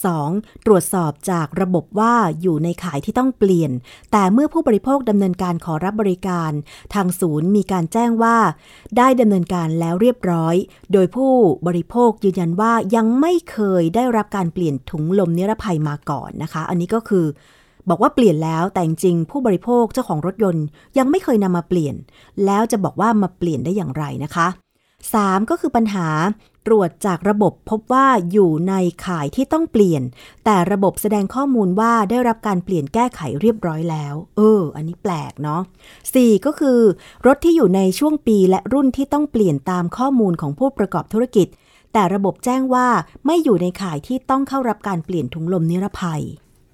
[0.09, 0.67] 2.
[0.67, 3.71] ตรวจสอบจากระบบว่าอยู่ในขายที่ต้องเปลี่ยน
[4.13, 6.53] แต่เมื่อผู้บริโภคดำเนินการขอรับบริการ
[6.95, 8.37] ทางศูนย์มีการแจ้งว่า
[8.97, 10.55] ได้ดำเนินการแล้วเรียบร้อย
[10.93, 11.33] โดยผู้
[11.67, 17.27] บริโภคยืนยันว่ายังไม่เคยได้รับการเปลี่ยนถุงลมนิรภัยมาก่อนนะคะ อันนี้ก็คือ
[17.91, 20.65] บอกว่าเปลี่ยนแล้วแต่จริงผู้บริโภคเจ้าของรถยนต์
[20.99, 21.95] ยังไม่เคยนำมาเปลี่ยน
[22.47, 24.47] แล้วจะบอกว่ามาเปลี่ยนได้อย่างไรนะคะ
[25.05, 25.51] 3.
[25.51, 26.09] ก็คือปัญหา
[26.67, 28.75] ตรวจจากระบบพบว่าอยู่ใน
[29.07, 30.03] ข่ายที่ต้องเปลี่ยน
[30.45, 35.61] แต่ระบบแสดงข้อมูลว่าได้รับการเปลี่ยนแก้ไขเรียบร้อยแล้ว เออ อันนี้แปลกเนาะ
[36.03, 36.47] 4.
[36.47, 36.81] ก็คือ
[37.27, 41.47] รถที่อยู่ในช่วงปีและรุ่นที่ต้องเปลี่ยนตามข้อมูลของผู้ประกอบธุรกิจ
[41.93, 42.89] แต่ระบบแจ้งว่า
[43.27, 46.23] ไม่อยู่ในข่ายที่ต้องเข้ารับการเปลี่ยนถุงลมนิรภัย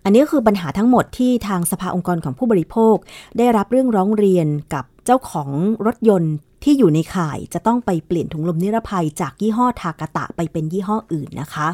[0.05, 2.97] อันนี้ก็คือปัญหาทั้งหมดที่ทางสภาองค์กรของผู้บริโภค
[3.39, 5.49] ได้รับเรื่องร้องเรียนกับเจ้าของ
[5.87, 11.69] รถยนต์ ที่อยู่ในข่ายจะต้องไปเปลี่ยนถุงลมนิรภัยจากยี่ห้อทากาตะไปเป็นยี่ห้ออื่นนะคะ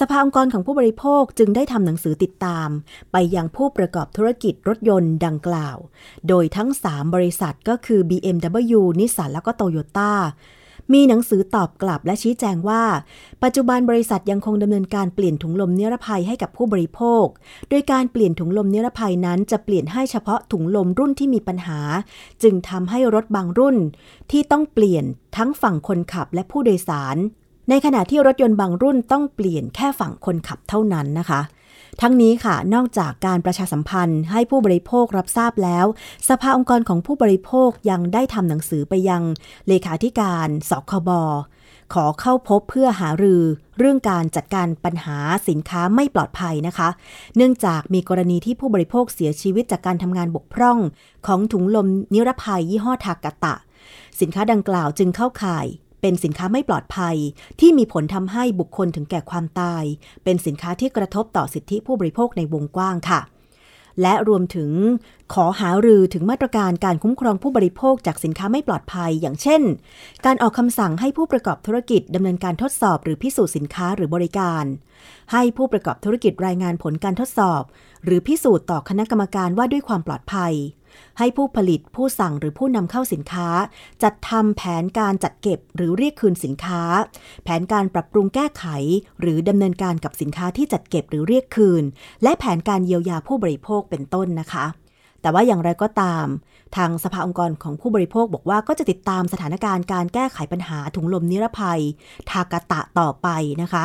[0.00, 2.68] สภาองค์กรของผู้บริโภคจึงได้ทำหนังสือติดตาม
[3.12, 5.76] ไปยังผู้ประกอบธุรกิจรถยนต์ดังกล่าว
[6.28, 10.12] โดยทั้ง 3 บริษัทก็คือ BMW นิสสันแล้วก็โตโยต้า
[10.92, 12.82] มีหนังสือตอบกลับและชี้แจงว่า
[13.42, 17.26] ปัจจุบันบริษัทยังคงดำเนินการเปลี่ยนถุงลมนิรภัยให้กับผู้บริโภค
[17.70, 21.80] โดยการเปลี่ยนถุงลมนิรภัยนั้นจะเปลี่ยนให้เฉพาะถุงลมรุ่นที่มีปัญหา
[22.42, 23.76] จึงทำให้รถบางรุ่น
[24.30, 25.04] ที่ต้องเปลี่ยน
[25.36, 27.16] ทั้งฝั่งคนขับและผู้โดยสาร
[27.70, 31.40] ในขณะที่รถยนต์บางรุ่นต้องเปลี่ยนแค่ฝั่งคนขับเท่านั้นนะคะ
[32.00, 35.86] ทั้งนี้ค่ะนอกจากการประชาสัมพันธ์ให้ผู้บริโภครับทราบแล้ว
[36.28, 39.22] สภาองค์กรของผู้บริโภคยังได้ทำหนังสือไปยัง
[39.68, 41.10] เลขาธิการสคบ
[41.94, 43.42] ขอเข้าพบเพื่อหารือ
[43.78, 46.88] เรื่องการจัดการปัญหาสินค้าไม่ปลอดภัยนะคะ
[47.36, 50.78] เนื่องจากมีกรณีที่ผู้บริโภคเสียชีวิตจากการทำงานบกพร่อง
[51.26, 53.54] ของถุงลมนิรภัยยี่ห้อทากตะ
[54.20, 55.66] สินค้าดังกล่าวจึงเข้าข่าย
[56.06, 57.16] เป็นสินค้าไม่ปลอดภัย
[57.60, 59.84] ที่มีผลทำให้บุคคลถึงแก่ความตาย
[60.24, 63.20] เป็นสินค้าที่กระทบต่อสิทธิผู้บริโภคในวงกว้างค่ะ
[64.02, 64.70] และรวมถึง
[65.34, 69.62] ขอหารือถึงมาตรการการคุ้มครองผู้บริโภคจากสินค้าไม่ปลอดภัย อย่างเช่น
[70.24, 74.64] การออกคำสั่งให้ผู้ประกอบธุรกิจดำเนินการทดสอบหรือพิสูจน์สินค้าหรือบริการ
[75.32, 77.62] ให้ผู้ประกอบธุรกิจรายงานผลการทดสอบ
[78.04, 80.54] หรือพิสูจน์ต่อคณะกรรมการว่าด้วยความปลอดภัย
[81.18, 83.48] ให้ผู้ผลิตผู้สั่งหรือผู้นำเข้าสินค้า
[84.02, 86.82] จัดทำแผนการจัดเก็บหรือเรียกคืนสินค้า
[87.44, 88.64] แผนการปรับปรุงแก้ไข
[89.20, 91.84] หรือดำเนินการกับสินค้าที่จัดเก็บหรือเรียกคืน
[92.22, 94.66] และแผนการเยียวยาผู้บริโภคเป็นต้นนะคะ
[95.22, 96.26] แต่ว่าอย่างไรก็ตาม
[96.76, 101.82] ทางสภาองค์กรของผู้บริโภคบอกว่าก็จะติดตามสถานการณ์การแก้ไขปัญหาถุงลมนิรภัย
[102.30, 103.28] ทากาตะต่อไป
[103.62, 103.84] นะคะ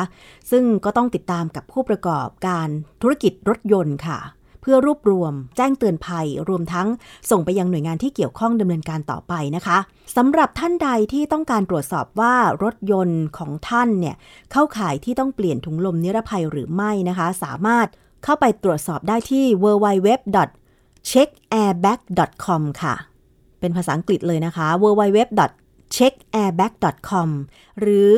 [0.50, 2.68] ซึ่งก็ต้องติดตามกับผู้ประกอบการ
[3.02, 4.18] ธุรกิจรถยนต์ค่ะ
[4.60, 6.88] เพื่อรวบรวม แจ้งเตือนภัย รวมทั้ง
[7.30, 9.78] ส่งไปยังหน่วยงานที่เกี่ยวข้องดำเนินการต่อไปนะคะ
[10.16, 14.16] สำหรับท่านใดที่ต้องการตรวจสอบว่ารถยนต์ของท่านเนี่ย
[14.52, 17.86] เข้าข่ายที่ต้องเปลี่ยนถุงลมนิรภัยหรือไม่นะคะ สามารถ
[18.24, 22.94] เข้าไปตรวจสอบได้ที่ www.checkairbag.com ค่ะ
[23.60, 27.28] เป็นภาษาอังกฤษเลยนะคะ www.checkairbag.com
[27.80, 28.10] หรือ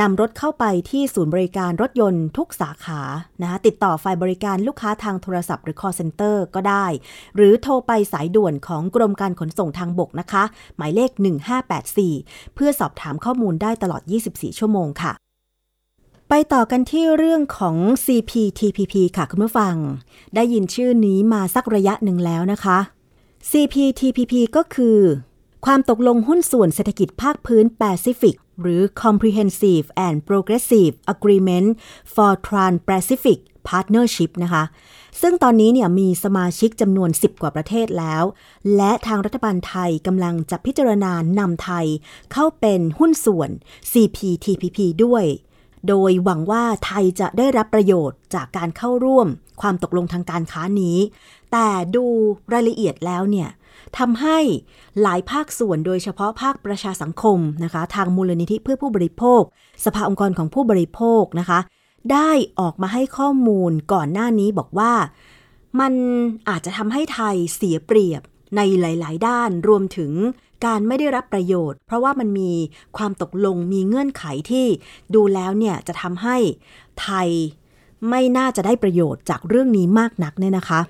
[0.00, 3.00] นำรถเข้าไปที่ศูนย์บริการรถยนต์ทุกสาขา
[3.40, 6.86] นะคะติดต่อฝ่ายบริการลูกค้าทางโทรศัพท์หรือ call center ก็ได้
[7.36, 10.42] หรือโทรไปสายด่วนของกรมการขนส่งทางบกนะคะ
[10.76, 11.10] หมายเลข
[11.82, 15.12] 1584 เพื่อสอบถามข้อมูลได้ตลอด 24 ชั่วโมงค่ะ
[16.28, 19.74] ไปต่อกันที่เรื่องของ CPTPP ค่ะคุณผู้ฟัง
[20.34, 22.78] ได้ยินชื่อนี้มาสักระยะหนึ่งแล้วนะคะ
[23.50, 24.98] CPTPP ก็คือ
[25.66, 31.68] ความตกลงหุ้นส่วนเศรษฐกิจภาคพื้นแปซิฟิก หรือ Comprehensive and Progressive Agreement
[32.14, 34.64] for Trans-Pacific Partnership นะคะ
[35.20, 38.24] ซึ่งตอนนี้เนี่ยมีสมาชิกจำนวน 10 กว่าประเทศแล้ว
[38.76, 41.86] และทางรัฐบาลไทยกำลังจะพิจารณานำไทย
[42.32, 43.50] เข้าเป็นหุ้นส่วน
[43.92, 45.24] CPTPP ด้วย
[45.88, 49.28] โดยหวังว่าไทยจะได้รับประโยชน์จากการเข้าร่วม
[49.60, 50.98] ความตกลงทางการค้านี้
[51.52, 52.04] แต่ดู
[52.52, 53.48] รายละเอียดแล้วเนี่ย
[53.98, 54.38] ทำให้
[55.02, 59.42] หลายภาคส่วนโดยเฉพาะภาคประชาสังคมนะคะ ทางมูลนิธิเพื่อผู้บริโภค
[59.84, 61.58] สภาองค์กรของผู้บริโภคนะคะ
[62.12, 64.92] ได้ออกมาให้ข้อมูลก่อนหน้านี้บอกว่า
[65.80, 65.92] มัน
[66.48, 68.22] อาจจะทำให้ไทยเสียเปรียบ
[68.56, 70.12] ในหลาย ๆ ด้านรวมถึง
[70.66, 72.52] การไม่ได้รับประโยชน์ เพราะว่ามันมี
[72.96, 74.66] ความตกลงมีเงื่อนไขที่
[75.14, 76.36] ดูแล้วเนี่ยจะทำให้
[77.02, 77.28] ไทย
[78.08, 80.80] ไม่น่าจะได้ประโยชน์จากเรื่องนี้มากนักเนี่ยนะคะ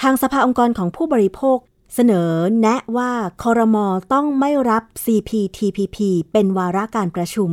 [0.00, 1.58] ทางสภาองค์กรของผู้บริโภค
[1.94, 5.98] เสนอแนะว่าคอรมอต้องไม่รับ CPTPP
[6.32, 7.50] เป็นวาระการประชุม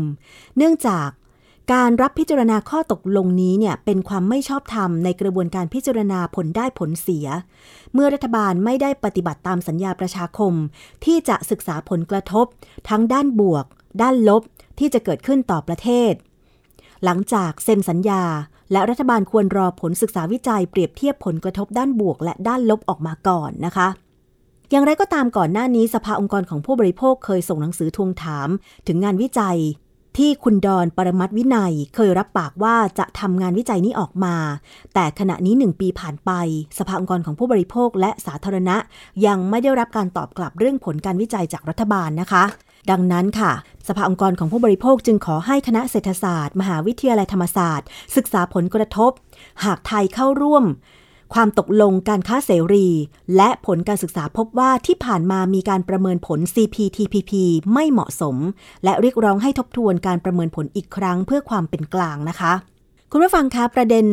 [0.58, 1.10] เนื่องจาก
[1.74, 7.28] การรับพิจารณาข้อตกลงนี้เนี่ยเป็นความไม่ชอบธรรมในกระบวนการพิจารณาผลได้ผลเสีย
[7.94, 10.54] เมื่อรัฐบาลไม่ได้ปฏิบัติตามสัญญาประชาคม
[11.06, 12.46] ที่จะศึกษาผลกระทบ
[12.90, 13.66] ทั้งด้านบวก
[14.02, 14.42] ด้านลบ
[14.80, 16.14] ที่จะเกิดขึ้นต่อประเทศ
[17.04, 18.24] หลังจากเซ็นสัญญา
[18.72, 23.88] และรัฐบาลควรรอผลศึกษาวิจัยเปรียบเทียบผลกระทบด้านบวก และด้านลบออกมาก่อนนะคะ
[24.72, 28.50] อย่างไรก็ตามก่อนหน้านี้สภาองค์กรของผู้บริโภคเคยส่งหนังสือทวงถาม
[28.88, 29.60] ถึงงานวิจัย
[30.18, 34.36] ที่คุณดอนปรมัตวินัยเคยรับปากว่าจะทำงานวิจัยนี้ออกมา
[34.94, 36.32] แต่ขณะนี้หนึ่งปีผ่านไป
[36.78, 38.78] สภาองค์กรของผู้บริโภคและสาธารณะ
[39.26, 42.44] ยังไม่ได้รับการตอบกลับเรื่องผลการวิจัยจากรัฐบาลนะคะ
[42.92, 43.52] ดังนั้นค่ะ
[43.88, 49.12] สภาองค์กรของผู้บริโภคจึงขอให้คณะเศรษฐศาสตร์ มหาวิทยาลัยธรรมศาสตร์ ศึกษาผลกระทบ
[49.66, 50.64] หากไทยเข้าร่วม
[51.34, 52.88] ความตกลงการค้าเสรี
[53.36, 57.32] และผลการศึกษาพบว่าที่ผ่านมามีการประเมินผล CPTPP
[57.74, 58.36] ไม่เหมาะสม
[58.84, 62.54] และเรียกร้องให้ทบทวนการประเมินผลอีกครั้งเพื่อความเป็นกลางนะคะ
[63.12, 64.08] คุณผู้ฟังคะประเด็น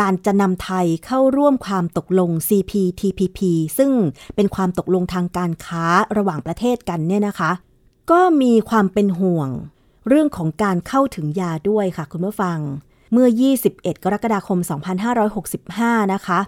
[0.00, 3.40] การจะนำไทยเข้าร่วมความตกลง CPTPP
[3.78, 3.90] ซึ่ง
[4.34, 5.84] เป็นความตกลงทางการค้า
[6.16, 7.50] ระหว่างประเทศกันเนี่ยนะคะ
[8.10, 9.48] ก็มีความเป็นห่วง
[10.08, 12.58] เรื่องของการเข้าถึงยาด้วยค่ะคุณผู้ฟัง
[13.12, 13.28] เมื่อ
[13.64, 14.58] 21 กรกฎาคม
[15.36, 16.40] 2565 นะคะ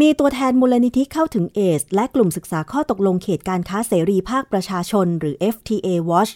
[0.00, 6.32] มีตัวแทนมูลนิธิเข้าถึงเอส และกลุ่มศึกษาข้อตกลงเขตการค้าเสรีภาคประชาชน หรือ FTA Watch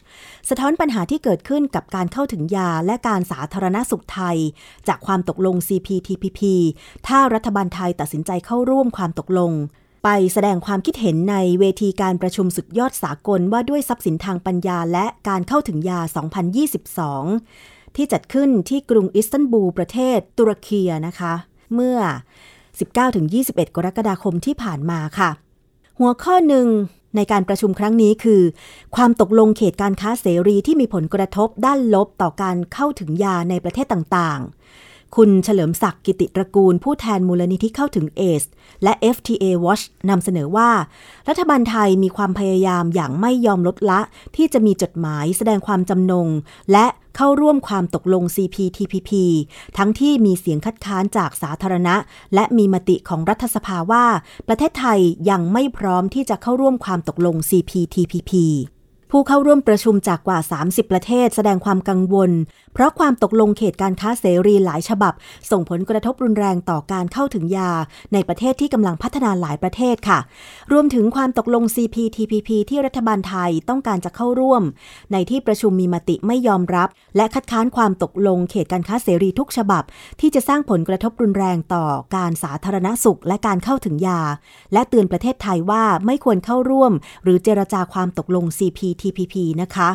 [0.49, 4.37] สะท้อนปัญหาที่เกิดขึ้นกับการเข้าถึงยาและการสาธารณสุขไทย
[4.89, 6.41] จากความตกลง CPTPP
[7.07, 9.53] ถ้ารัฐบาลไทยตัดสินใจเข้าร่วมความตกลง
[10.05, 16.01] ไปแสดงความคิดเห็นในเวทีการประชุมสุดยอดสากลว่าด้วยทรัพย์สินทางปัญญาและการเข้าถึงยา
[17.37, 21.35] 2022 ที่จัดขึ้นที่กรุงอิสตันบูลประเทศตุรกีนะคะ
[21.75, 21.99] เมื่อ
[22.87, 25.31] 19-21 กรกฎาคมที่ผ่านมาค่ะ
[25.99, 26.67] หัวข้อหนึ่ง
[27.17, 28.43] ในการประชุมครั้งนี้คือ
[28.97, 38.45] ความตกลงเขตการค้าเสรีที่มีผลกระทบด้านลบต่อการเข้าถึงยาในประเทศต่างๆ คุณเฉลิมศักดิ์กิติตระกูล ผู้แทนมูลนิธิเข้าถึงเอส
[38.83, 40.71] และ FTA Watch นำเสนอว่า
[41.29, 44.01] รัฐบาลไทยมีความพยายามอย่างไม่ยอมลดละ
[44.37, 46.29] ที่จะมีจดหมายแสดงความจำนง
[46.73, 49.11] และเข้าร่วมความตกลง CPTPP
[49.77, 51.95] ทั้งที่มีเสียงคัดค้านจากสาธารณะ
[52.35, 54.07] และมีมติของรัฐสภาว่า
[54.49, 58.33] ประเทศไทยยังไม่พร้อมที่จะเข้าร่วมความตกลง CPTPP
[59.11, 62.31] ผู้เข้าร่วมประชุมจากกว่า 30 ประเทศแสดงความกังวล
[62.75, 65.15] เพราะความตกลงเขตการค้าเสรีหลายฉบับ
[65.51, 67.73] ส่งผลกระทบรุนแรงต่อการเข้าถึงยา
[68.13, 70.19] ในประเทศที่กำลังพัฒนาหลายประเทศค่ะ
[70.73, 74.63] รวมถึงความตกลง CPTPP ที่รัฐบาลไทยต้องการจะเข้าร่วม
[75.13, 79.83] ในที่ประชุมมีมติไม่ยอมรับ และคัดค้านความตกลงเขตการค้าเสรีทุกฉบับ
[80.21, 81.85] ที่จะสร้างผลกระทบรุนแรงต่อ
[82.17, 84.21] การสาธารณสุข และการเข้าถึงยา
[84.73, 86.93] และเตือนประเทศไทยว่าไม่ควรเข้าร่วม
[87.25, 88.98] หรือเจรจาความตกลง CPTPP
[89.63, 89.91] นะคะ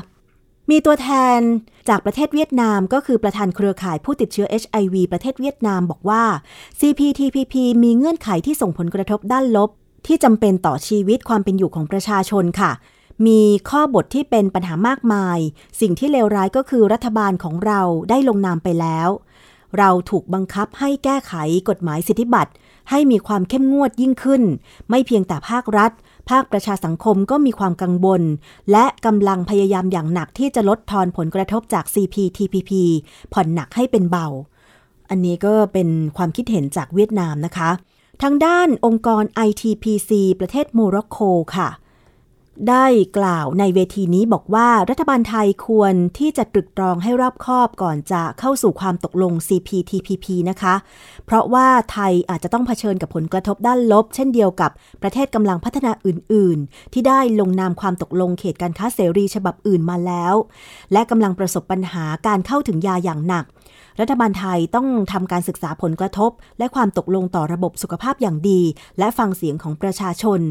[0.70, 1.40] มีตัวแทน
[1.90, 6.24] จากประเทศเวียดนามก็คือประธานเครือข่ายผู้ติดเชื้อ HIV ประเทศเวียดนามบอกว่า
[6.80, 9.70] CPTPP มีเงื่อนไขที่ส่งผลกระทบด้านลบ
[10.08, 12.72] ที่จำเป็นต่อชีวิตความเป็นอยู่ของประชาชนค่ะ
[13.28, 15.40] มีข้อบทที่เป็นปัญหามากมาย
[15.82, 19.10] สิ่งที่เลวร้ายก็คือรัฐบาลของเราได้ลงนามไปแล้ว
[19.78, 21.34] เราถูกบังคับให้แก้ไข
[21.70, 22.52] กฎหมายสิทธิบัตร
[22.90, 24.44] ให้มีความเข้มงวดยิ่งขึ้น
[24.90, 25.92] ไม่เพียงแต่ภาครัฐ
[26.30, 28.22] ภาคประชาสังคมก็มีความกังวล
[28.72, 32.72] และกำลังพยายามอย่างหนักที่จะลดทอนผลกระทบจาก CPTPP
[33.34, 34.28] ผ่อนหนักให้เป็นเบา
[35.10, 37.70] อันนี้ก็เป็นความคิดเห็นจากเวียดนามนะคะ
[38.22, 41.18] ทางด้านองค์กร ITPC ประเทศโมร็อกโก
[41.56, 41.70] ค่ะ
[42.70, 42.86] ได้
[43.18, 50.76] กล่าวในเวทีนี้บอกว่ารัฐบาลไทยควรที่จะตรึกตรองให้รอบคอบก่อนจะเข้าสู่ความตกลง CPTPP นะคะ
[51.26, 60.34] เพราะว่าไทยอาจจะต้องเผชิญกับผลกระทบด้านลบ เช่นเดียวกับประเทศกำลังพัฒนาอื่น ๆ ที่ได้ลงนามความตกลงเขตการค้าเสรีฉบับอื่นมาแล้ว
[60.94, 63.46] และกำลังประสบปัญหาการเข้าถึงยาอย่างหนัก
[64.00, 68.62] รัฐบาลไทยต้องทำการศึกษาผลกระทบ และความตกลงต่อระบบสุขภาพอย่างดี
[69.00, 70.42] และฟังเสียงของประชาชน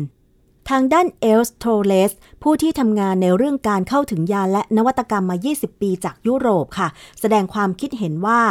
[0.70, 6.88] ทางด้านเอลส์โทเลสผู้ที่ทำงานในเรื่องการเข้าถึงยาและนวัตกรรมมา 20 ปีจากยุโรปค่ะ
[7.20, 8.42] แสดงความคิดเห็นว่า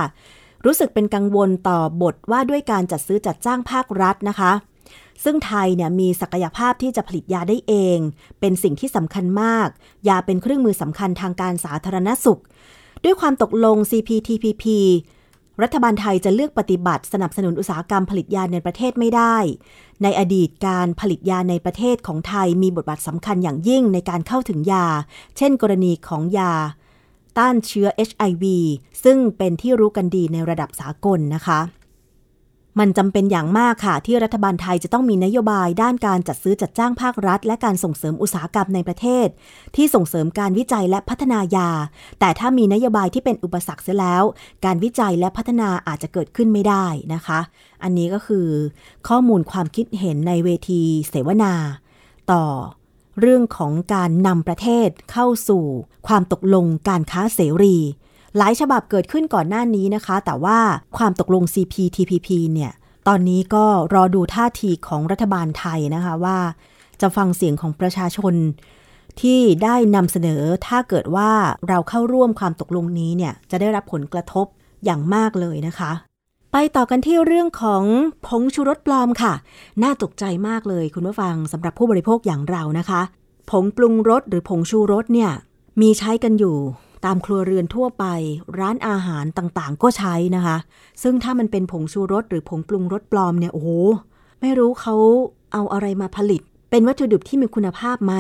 [0.66, 4.52] รู้สึกเป็นกังวลต่อบทว่าด้วยการจัดซื้อจัดจ้างภาครัฐนะคะ
[5.24, 7.98] ซึ่งไทยเนี่ยมีศักยภาพที่จะผลิตยาได้เอง
[8.40, 9.68] เป็นสิ่งที่สำคัญมาก
[10.08, 12.42] ยาเป็นเครื่องมือสำคัญทางการสาธารณสุข
[13.04, 14.66] ด้วยความตกลง CPTPP
[15.64, 19.36] รัฐบาลไทยจะเลือกปฏิบัติสนับสนุนอุตสาหกรรมผลิตยาในประเทศไม่ได้
[20.04, 24.86] ในอดีตการผลิตยาในประเทศของไทยมีบทบาทสำคัญอย่างยิ่งในการเข้าถึงยา
[25.38, 26.54] เช่น กรณีของยา
[27.38, 28.44] ต้านเชื้อ HIV
[29.04, 31.60] ซึ่งเป็นที่รู้กันดีในระดับสากลนะคะ
[32.80, 39.28] มันจำเป็นอย่างมากค่ะ ที่รัฐบาลไทยจะต้องมีนโยบายด้านการจัดซื้อจัดจ้างภาครัฐ และการส่งเสริมอุตสาหกรรมในประเทศ
[39.76, 41.70] ที่ส่งเสริมการวิจัยและพัฒนายา
[42.20, 44.24] แต่ถ้ามีนโยบายที่เป็นอุปสรรคเสียแล้ว
[44.66, 47.40] การวิจัยและพัฒนาอาจจะเกิดขึ้นไม่ได้นะคะ
[47.84, 48.48] อันนี้ก็คือ
[49.08, 51.54] ข้อมูลความคิดเห็นในเวทีเสวนา
[52.32, 52.46] ต่อ
[53.20, 55.64] เรื่องของการนำประเทศเข้าสู่
[56.08, 57.78] ความตกลงการค้าเสรี
[58.38, 60.60] หลายฉบับเกิดขึ้นก่อนหน้านี้นะคะ แต่ว่า
[60.98, 62.72] ความตกลง CPTPP เนี่ย
[63.08, 66.38] ตอนนี้ก็รอดูท่าทีของรัฐบาลไทยนะคะว่า
[67.02, 68.34] จะฟังเสียงของประชาชน
[69.22, 71.32] ที่ได้นำเสนอถ้าเกิดว่า
[71.68, 74.46] เราเข้าร่วมความตกลงนี้เนี่ยจะได้รับผลกระทบ
[74.86, 75.92] อย่างมากเลยนะคะ
[76.52, 77.84] ไปต่อกันที่เรื่องของ
[78.28, 79.34] ผงชูรสปลอมค่ะ
[79.84, 83.02] น่าตกใจมากเลยคุณผู้ฟังสำหรับผู้บริโภคอย่างเรานะคะ
[83.52, 85.32] ผงปรุงรสหรือผงชูรสเนี่ย
[85.82, 86.58] มีใช้กันอยู่
[87.06, 88.06] ตามครัวเรือนทั่วไป
[88.60, 90.58] ร้านอาหารต่างๆ ก็ใช้นะคะ
[91.04, 93.70] ซึ่งถ้ามันเป็นผงชูรสหรือผงปรุงรสปลอมเนี่ยโอ้โห
[94.42, 94.96] ไม่รู้เขา
[95.54, 98.14] เอาอะไรมาผลิต เป็นวัตถุดิบที่มีคุณภาพไหม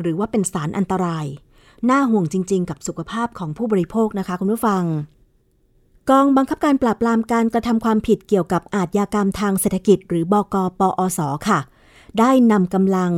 [0.00, 1.26] หรือว่าเป็นสารอันตราย
[1.90, 4.84] น่าห่วงจริง ๆ กับสุขภาพของผู้บริโภคนะคะคุณผู้ฟัง
[6.10, 11.60] กองบังคับการปราบปรามการกระทำความผิดเกี่ยวกับอาชญากรรมทางเศรษฐกิจ หรือบกปอสค่ะ
[12.18, 13.12] ได้นำกำลัง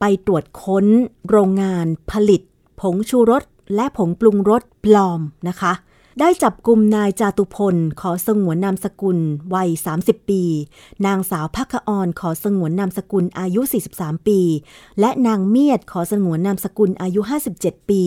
[0.00, 0.86] ไปตรวจค้น
[1.28, 2.42] โรงงานผลิต
[2.80, 3.42] ผงชูรส
[3.74, 5.72] และผงปรุงรสปลอมนะคะ
[6.22, 9.18] ได้จับกลุ่มนายจาตุพล ขอสงวนนามสกุล
[9.54, 10.42] วัย 30 ปี
[11.06, 13.60] นางสาวพักออนขอสงวนนามสกุลอายุ
[13.94, 14.40] 43 ปี
[15.00, 17.20] และนางเมียดขอสงวนนามสกุลอายุ
[17.56, 18.02] 57 ปี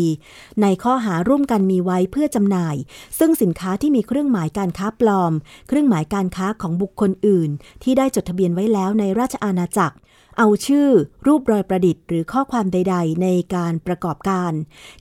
[0.62, 2.76] ในข้อหาร่วมกันมีไว้เพื่อจำหน่าย
[3.20, 5.34] ซึ่งสินค้าที่มีเครื่องหมายการค้าปลอม
[5.68, 7.50] เครื่องหมายการค้าของบุคคลอื่น
[7.84, 9.96] ที่ได้จดทะเบียนไว้แล้วในราชอาณาจักร
[10.38, 10.88] เอาชื่อ
[11.28, 14.52] รูปรอยประดิษฐ์หรือข้อความใด ๆ ในการประกอบการ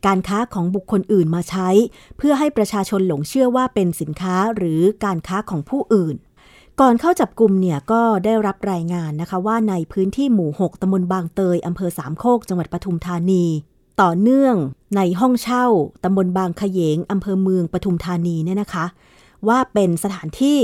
[0.07, 1.69] การค้าของบุคคลอื่นมาใช้
[2.17, 6.17] เพื่อให้ประชาชนหลงเชื่อว่าเป็นสินค้าหรือการค้าของผู้อื่น
[6.81, 13.45] ก่อนเข้าจับกลุ่มเนี่ยก็ได้รับรายงานนะคะว่าในพื้นที่หมู่ 6ตำบลบางเตยอำเภอสามโคกจังหวัดปทุมธานี
[14.03, 14.55] ต่อเนื่อง
[14.97, 15.67] ในห้องเช่า
[16.05, 18.85] ตำบลบางขเยงอำเภอเมืองปทุมธานีเนี่ยนะคะ
[19.49, 20.59] ว่าเป็นสถานที่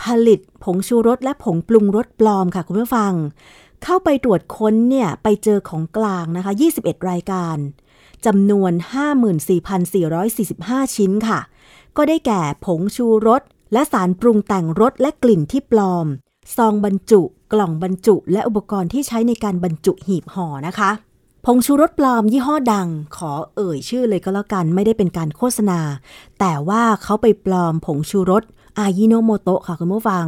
[0.00, 3.12] ผลิตผงชูรสและผงปรุงรสปลอมค่ะคุณผู้ฟัง
[3.84, 7.56] เข้าไปตรวจค้นเนี่ยไปเจอของกลางนะคะ 21 รายการ
[8.26, 8.72] จำนวน
[9.64, 11.40] 54,445 ชิ้นค่ะ
[11.96, 13.42] ก็ได้แก่ผงชูรส
[13.72, 16.06] และสารปรุงแต่งรสและกลิ่นที่ปลอม
[16.56, 20.90] ซองบรรจุ กล่องบรรจุ และอุปกรณ์ที่ใช้ในการบรรจุหีบห่อนะคะ
[21.46, 25.80] ผงชูรสปลอมยี่ห้อดัง ขอเอ่ยชื่อเลยก็แล้วกันไม่ได้เป็นการโฆษณา
[26.40, 28.42] แต่ว่าเขาไปปลอมผงชูรส
[28.78, 30.26] อายิโนโมโตะค่ะคุณผู้ฟัง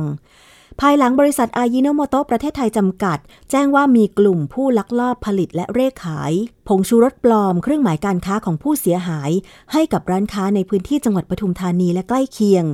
[0.81, 3.19] ภายหลังบริษัทอายิโนโมโตะประเทศไทยจำกัด
[3.51, 6.33] แจ้งว่ามีกลุ่มผู้ลักลอบผลิตและเร่ขาย
[6.69, 9.31] ผงชูรสปลอมเครื่องหมายการค้าของผู้เสียหาย
[9.73, 12.65] ให้กับร้านค้าในพื้นที่จังหวัดปทุมธานีและใกล้เคียง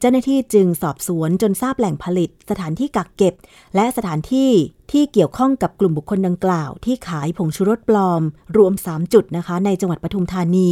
[0.00, 3.34] เจ้าหน้าที่จึงสอบสวนจนทราบแหล่งผลิต สถานที่กักเก็บ
[3.74, 4.50] และสถานที่
[4.92, 8.22] ที่เกี่ยวข้องกับกลุ่มบุคคลดังกล่าว ที่ขายผงชูรสปลอม
[8.56, 10.70] รวม 3 จุดนะคะ ในจังหวัดปทุมธานี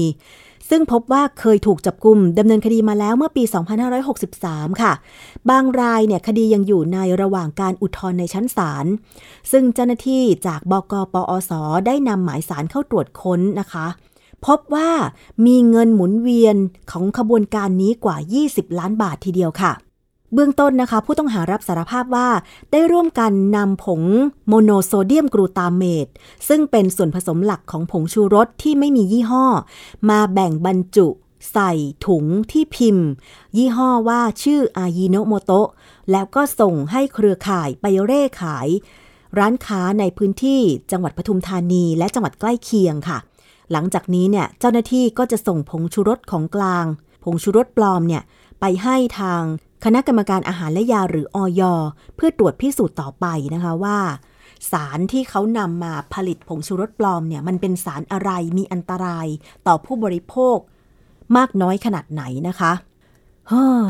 [0.70, 3.42] ซึ่งพบว่าเคยถูกจับกลุ่มดำเนินคดีมาแล้วเมื่อปี
[4.12, 4.92] 2563 ค่ะ
[5.50, 8.86] บางรายเนี่ยคดียังอยู่ในระหว่างการอุทธรณ์ในชั้นศาล
[9.50, 11.52] ซึ่งเจ้าหน้าที่จากบกปอส
[11.86, 13.86] ได้นำหมายสารเข้าตรวจค้นนะคะ
[14.46, 14.90] พบว่า
[15.46, 16.56] มีเงินหมุนเวียน
[16.90, 18.16] ของขบวนการนี้กว่า
[18.48, 19.72] 20 ล้านบาททีเดียวค่ะ
[20.32, 22.28] เบื้องต้นนะคะ ผู้ต้องหารับสารภาพว่า
[22.72, 24.02] ได้ร่วมกันนำผง
[24.48, 26.06] โมโนโซเดียมกรูตาเมต
[26.48, 29.46] ซึ่งเป็นส่วนผสมหลักของผงชูรสที่ไม่มียี่ห้อ
[30.10, 31.08] มาแบ่งบรรจุ
[31.52, 31.72] ใส่
[32.06, 33.06] ถุงที่พิมพ์
[33.56, 35.68] ยี่ห้อว่าชื่ออายิโนโมโตะ
[36.10, 38.68] แล้วก็ส่งให้เครือข่ายไปเร่ขาย
[39.38, 40.60] ร้านค้าในพื้นที่
[40.90, 43.18] จังหวัดปทุมธานีและจังหวัดใกล้เคียงค่ะ
[43.72, 46.84] หลังจากนี้เนี่ยเจ้าหน้าที่ก็จะส่งผงชูรสของกลาง
[47.24, 48.22] ผงชูรสปลอมเนี่ย
[48.60, 49.42] ไปให้ทาง
[49.84, 51.62] คณะกรรมการอาหารและยาหรืออย
[52.16, 53.98] เพื่อตรวจพิสูจน์ต่อไปนะคะว่า
[54.70, 59.26] สารที่เขานำมาผลิตผงชูรสปลอมเนี่ยมันเป็นสารอะไรมีอันตราย
[59.66, 60.58] ต่อผู้บริโภค
[61.36, 62.72] มากน้อยขนาดไหนนะคะ
[63.48, 63.84] เฮ้อ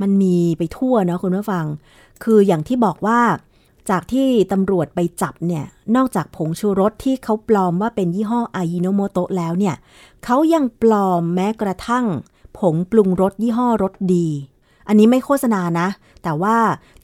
[0.00, 1.66] มันมีไปทั่วนะคุณผู้ฟัง
[2.24, 3.20] คืออย่างที่บอกว่า
[3.90, 5.64] จากที่ตำรวจไปจับเนี่ย
[5.96, 9.74] นอกจากผงชูรสที่เขาปลอมว่าเป็นยี่ห้ออายิโนโมโตะแล้วเนี่ย
[10.24, 12.06] เขายังปลอมแม้กระทั่ง
[12.58, 14.28] ผงปรุงรสยี่ห้อรสดี
[14.88, 15.88] อันนี้ไม่โฆษณานะ
[16.22, 16.56] แต่ว่า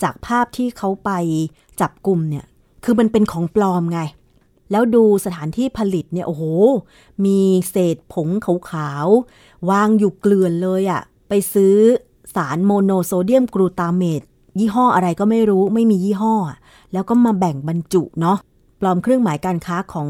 [0.02, 1.10] จากภาพที่เขาไป
[1.80, 2.44] จับกลุ่มเนี่ย
[2.84, 4.00] คือมันเป็นของปลอมไง
[4.70, 6.44] แล้วดูสถานที่ผลิตเนี่ย โอ้โห
[7.24, 7.38] มี
[7.70, 8.28] เศษผง
[8.70, 11.76] ขาวๆ วางอยู่เกลือนเลยอะ่ะไปซื้อ
[12.34, 14.22] สารโมโนโซเดียมกรูตาเมต
[14.58, 16.34] ยี่ห้ออะไรก็ไม่รู้ไม่มียี่ห้อ
[16.92, 18.38] แล้วก็มาแบ่งบรรจุเนาะ
[18.80, 20.08] ปลอมเครื่องหมายการค้าของ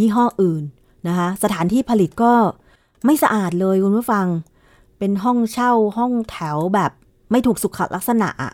[0.00, 0.62] ยี่ห้ออื่น
[1.08, 2.32] นะคะ สถานที่ผลิตก็
[3.04, 4.26] ไม่สะอาดเลยคุณผู้ฟัง
[4.98, 6.92] เป็นห้องเช่าห้องแถวแบบ
[7.30, 8.52] ไม่ถูกสุขลักษณะอะ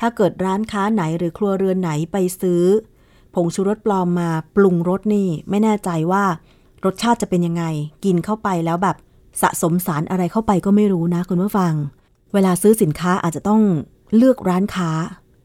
[0.00, 2.62] ถ้าเกิดร้านค้าไหนหรือครัวเรือนไหนไปซื้อ
[3.34, 6.24] ผงชูรสปลอมมาปรุงรสนี่ ไม่แน่ใจว่า
[6.84, 7.64] รสชาติจะเป็นยังไง
[8.04, 8.96] กินเข้าไปแล้วแบบ
[9.42, 11.72] สะสมสารอะไรเข้าไปก็ไม่รู้นะคุณผู้ฟัง
[12.34, 13.62] เวลาซื้อสินค้าอาจจะต้อง
[14.16, 14.90] เลือกร้านค้า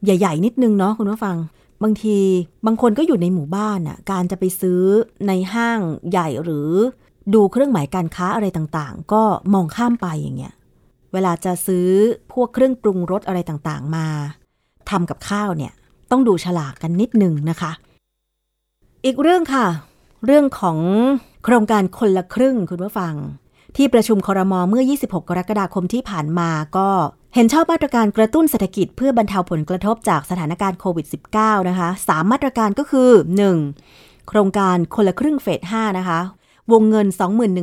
[0.04, 1.36] ใหญ่ ๆ นิดนึงเนาะคุณผู้ฟัง
[1.82, 2.18] บางที
[2.66, 4.80] บางคนก็อยู่ในหมู่บ้านอะการจะไปซื้อ
[5.26, 6.70] ในห้างใหญ่หรือ
[7.34, 9.22] ดูเครื่องหมายการค้าอะไรต่างๆ ก็
[9.54, 10.54] มองข้ามไปอย่างเงี้ย
[11.14, 11.88] เวลาจะซื้อ
[12.32, 14.06] พวกเครื่องปรุงรสอะไรต่างๆ มา
[14.90, 15.72] ทำกับข้าวเนี่ย
[16.10, 17.72] ต้องดูฉลากกันนิดหนึ่งนะคะ
[19.04, 19.66] อีกเรื่องค่ะ
[20.26, 20.78] เรื่องของ
[21.44, 23.14] โครงการคนละครึ่งคุณผู้ฟัง
[23.76, 26.88] ที่ประชุมคอรมอเมื่อ 26 กรกฎาคมที่ผ่านมาก็
[27.34, 33.10] เห็นชอบมาตรการกระตุ้นเศรษฐกิจเพื่อบรรเทาผลกระทบจากสถานการณ์โควิด -19 นะคะสามมาตรการก็คือ
[33.68, 34.28] 1.
[34.28, 36.20] โครงการคนละครึ่งเฟส 5 นะคะ
[36.72, 37.06] วงเงิน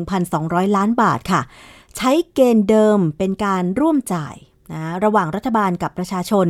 [0.10, 1.42] 21,200 ล้านบาทค่ะ
[1.98, 4.36] ใช้เกณฑ์เดิมเป็นการร่วมจ่าย
[4.72, 6.48] นะระหว่างรัฐบาลกับประชาชน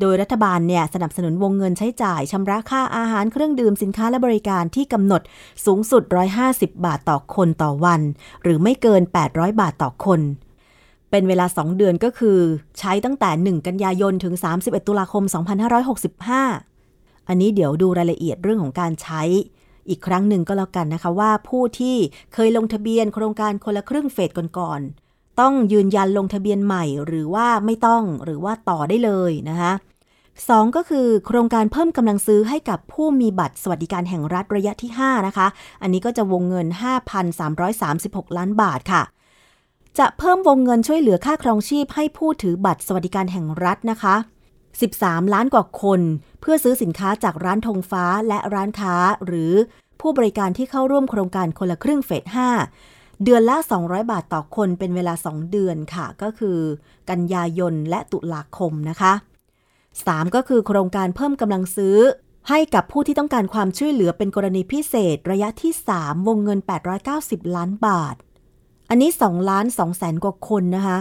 [0.00, 5.22] โดยรัฐบาลเนี่ยสนับสนุนวงเงินใช้จ่ายชำระค่าอาหารเครื่องดื่มสินค้าและบริการที่กำหนด
[5.66, 6.02] สูงสุด
[6.44, 8.00] 150 บาทต่อคนต่อวัน
[8.42, 10.20] หรือไม่เกิน 800 บาทต่อคน
[11.10, 12.38] เป็นเวลา 2 เดือนก็คือ
[12.78, 15.24] ใช้ตั้งแต่ 1 กันยายนถึง 31 ตุลาคม
[16.46, 19.22] 2565 อันนี้เดี๋ยวดูรายละเอียดเรื่องของการใช้
[19.88, 21.96] อีกครั้งหนึ่งก็แล้วกันนะคะว่าผู้ที่
[22.34, 29.72] เคยลงทะเบียนโครงการคนละครึ่งเฟสก่อนๆต้องยืนยันลงทะเบียนใหม่หรือว่าไม่ต้องหรือว่าต่อได้เลยนะคะ
[30.48, 35.46] สองก็คือโครงการเพิ่มกำลังซื้อให้กับผู้มีบัตรสวัสดิการแห่งรัฐระยะที่ 5 นะคะ
[35.82, 36.66] อันนี้ก็จะวงเงิน
[37.52, 39.02] 5,336 ล้านบาทค่ะ
[39.98, 44.14] จะเพิ่มวงเงินช่วยเหลือค่าครองชีพให้ผู้ถือบัตรสวัสดิการแห่งรัฐนะคะ
[44.70, 46.00] 13 ล้านกว่าคน
[46.42, 48.94] เพื่อซื้อสินค้าจากร้านธงฟ้าและร้านค้า
[49.26, 49.52] หรือ
[50.00, 52.24] ผู้บริการที่เข้าร่วมโครงการคนละครึ่งเฟส
[52.74, 56.58] 5 เดือนละ 200 บาทต่อคนเป็นเวลา 2 เดือนค่ะ ก็คือ
[57.10, 59.12] กันยายนและตุลาคมนะคะ
[59.72, 61.96] 3 ก็คือโครงการเพิ่มกำลังซื้อ
[62.48, 66.58] ให้กับผู้ที่ต้องการความช่วยเหลือเป็นกรณีพิเศษ ระยะที่ 3 วงเงิน
[67.06, 68.14] 890 ล้านบาท
[68.90, 70.98] อันนี้2ล้าน2แสนกว่าคนนะคะ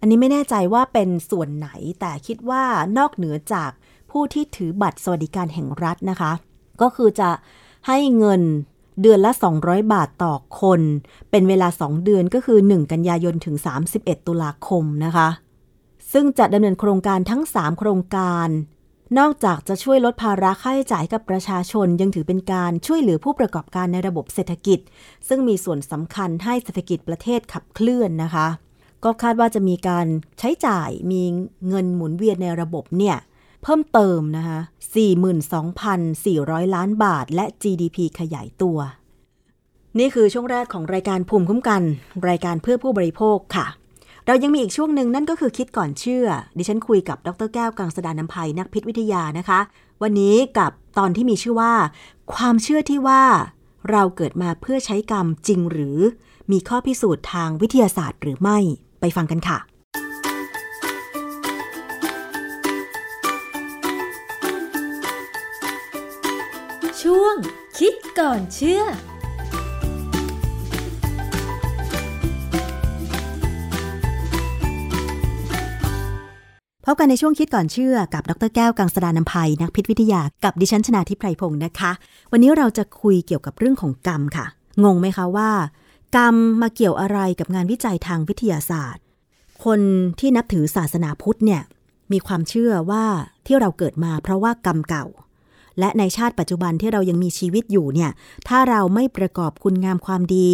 [0.00, 1.68] อันนี้ไม่แน่ใจว่าเป็นส่วนไหน
[2.00, 2.64] แต่คิดว่า
[2.98, 3.70] นอกเหนือจาก
[4.10, 6.32] ผู้ที่ถือบัตรสวัสดิการแห่งรัฐนะคะ
[6.80, 7.30] ก็คือจะ
[7.86, 8.42] ให้เงิน
[9.02, 9.32] เดือนละ
[9.62, 10.80] 200 บาทต่อคน
[11.30, 13.56] เป็นเวลา 2 เดือนก็คือ 1 กันยายนถึง
[13.92, 15.28] 31 ตุลาคมนะคะ
[16.12, 18.48] ซึ่งจะดำเนินโครงการทั้ง 3 โครงการ
[19.18, 24.78] นอกจากจะช่วยลดภาระค่าใช้จ่ายกับประชาชน ยังถือเป็นการช่วยเหลือผู้ประกอบการในระบบเศรษฐกิจ
[25.28, 28.46] ซึ่งมีส่วนสำคัญให้เศรษฐกิจประเทศขับเคลื่อนนะคะ
[29.04, 30.06] ก็คาดว่าจะมีการ
[30.38, 31.22] ใช้จ่ายมี
[31.68, 33.16] เงินหมุนเวียนในระบบเนี่ย
[33.62, 34.58] เพิ่มเติมนะคะ
[35.86, 38.78] 42,400 ล้านบาท และ GDP ขยายตัว
[39.98, 41.82] นี่คือช่วงแรกของรายการภูมิคุ้มกัน
[42.28, 43.66] รายการเพื่อผู้บริโภคค่ะ
[44.26, 49.60] เรายังมีอีกช่วงหนึ่งนั่นก็คือคิดก่อนเชื่อ ดิฉันคุยกับดรแก้วกังสดานนภัยนักพิษวิทยานะคะ
[50.02, 51.72] วันนี้กับตอนที่มีชื่อว่า
[52.34, 53.22] ความเชื่อที่ว่า
[53.90, 55.98] เราเกิดมาเพื่อใช้กรรมจริงหรือ
[56.52, 58.58] มีข้อพิสูจน์ทางวิทยาศาสตร์หรือไม่
[59.00, 59.58] ไปฟังกันค่ะ
[68.20, 68.82] ก่อนเชื่อ
[76.84, 81.92] พบกันในช่วงคิดก่อนเชื่อกับดรแก้วกังสดานนภัยนักพิษวิทยากับดิฉันชนาทิพไพรพงศ์นะคะ
[82.32, 84.46] วันนี้เราจะคุยเกี่ยวกับเรื่องของกรรมค่ะ
[84.84, 85.50] งงไหมคะว่า
[86.16, 89.02] กรรมมาเกี่ยวอะไรกับงานวิจัยทางวิทยาศาสตร์
[89.64, 89.80] คน
[90.20, 91.62] ที่นับถือศาสนาพุทธเนี่ย
[92.12, 93.04] มีความเชื่อว่า
[93.46, 95.06] ที่เราเกิดมาเพราะว่ากรรมเก่า
[95.78, 98.10] และในชาติปัจจุบันที่เรายังมีชีวิตอยู่เนี่ย
[98.48, 100.48] ถ้าเราไม่ประกอบคุณงามความดี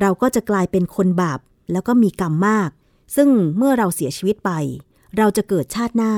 [0.00, 1.38] เราก็จะกลายเป็นคนบาป
[1.72, 2.70] แล้วก็มีกรรมมาก
[3.16, 4.50] ซึ่งเมื่อเราเสียชีวิตไป
[5.16, 6.14] เราจะเกิดชาติหน้า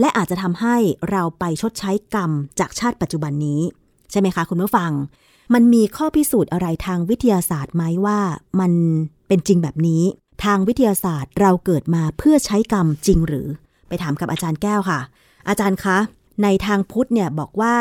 [0.00, 0.76] และอาจจะทำให้
[1.10, 2.30] เราไปชดใช้กรรม
[2.60, 3.60] จากชาติปัจจุบันนี้
[4.10, 4.92] ใช่ไหมคะคุณผู้ฟัง
[5.54, 8.20] มันมีข้อพิสูจน์อะไรทางวิทยาศาสตร์ไหมว่า
[8.60, 8.72] มัน
[9.28, 10.02] เป็นจริงแบบนี้
[10.44, 13.46] ทางวิทยาศาสตร์เราเกิดมาเพื่อใช้กรรมจริงหรือ
[13.88, 15.00] ไปถามกับอาจารย์แก้วค่ะ
[15.48, 15.98] อาจารย์คะ
[16.42, 17.76] ในทางพุทธเนี่ยบอกว่า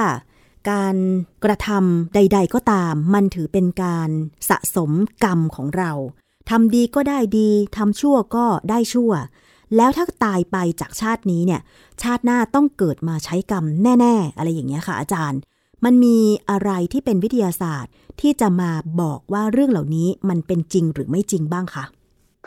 [0.72, 0.96] การ
[1.44, 4.10] กระทำใด ๆ ก็ตาม มันถือเป็นการ
[4.50, 4.92] สะสม
[5.24, 5.92] กรรมของเรา
[6.50, 9.12] ทำดีก็ได้ดีทำชั่วก็ได้ชั่ว
[9.76, 11.62] แล้วถ้าตายไปจากชาตินี้เนี่ย
[12.02, 15.40] ชาติหน้าต้องเกิดมาใช้กรรมแน่ ๆ อะไรอย่างเงี้ยค่ะ อาจารย์
[15.86, 16.18] มันมี
[16.50, 17.92] อะไรที่เป็นวิทยาศาสตร์
[18.22, 21.84] ที่จะมาบอกว่าเรื่องเหล่านี้มันเป็นจริงหรือไม่จริงบ้างคะ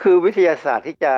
[0.01, 1.13] คือวิทยาศาสตร์ที่จะ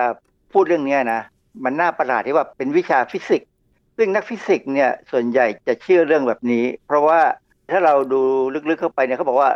[0.52, 1.20] พูดเรื่องเนี้ยนะ
[1.64, 3.48] มันน่าประหลาดที่ว่าเป็นวิชาฟิสิกส์
[3.96, 7.20] ซึ่งนักฟิสิกส์เนี่ยส่วนใหญ่จะเชื่อเรื่องแบบนี้ เพราะว่า
[7.70, 8.22] ถ้าเราดู
[8.70, 9.50] ลึกๆเข้าไปเนี่ยเขาบอกว่า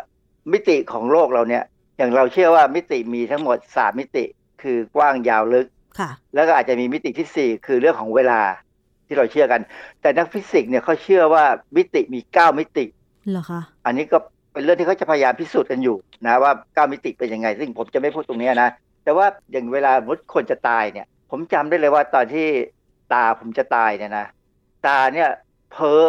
[0.52, 1.64] มิติของโลกเราเนี่ย
[1.98, 4.24] อย่างเราเชื่อว่ามิติมีทั้งหมดสามมิติ
[4.62, 5.66] คือกว้างยาวลึก
[5.98, 8.40] ค่ะแล้วก็อาจจะมีมิติที่สี่คือเรื่องของเวลา
[9.06, 9.60] ที่เราเชื่อกัน
[10.00, 11.44] แต่นักฟิสิกส์เนี่ยเขาเชื่อว่า
[11.76, 12.84] มิติมีเก้ามิติ
[13.30, 14.18] เหรอคะอันนี้ก็
[14.52, 18.70] เป็นเรื่องที่เขาจะพยายามพิสูจน์กันอยู่นะว่าเก้ามิติเป็นยังไง ซึ่งผมจะไม่พูดตรงนี้นะ
[19.04, 22.48] แต่ว่าอย่างเวลามุดคนจะตายเนี่ย ผมจำได้เลยว่าตอนที่
[23.12, 24.26] ตาผมจะตายเนี่ยนะ
[24.86, 25.28] ตาเนี่ย
[25.72, 26.02] เพ้อ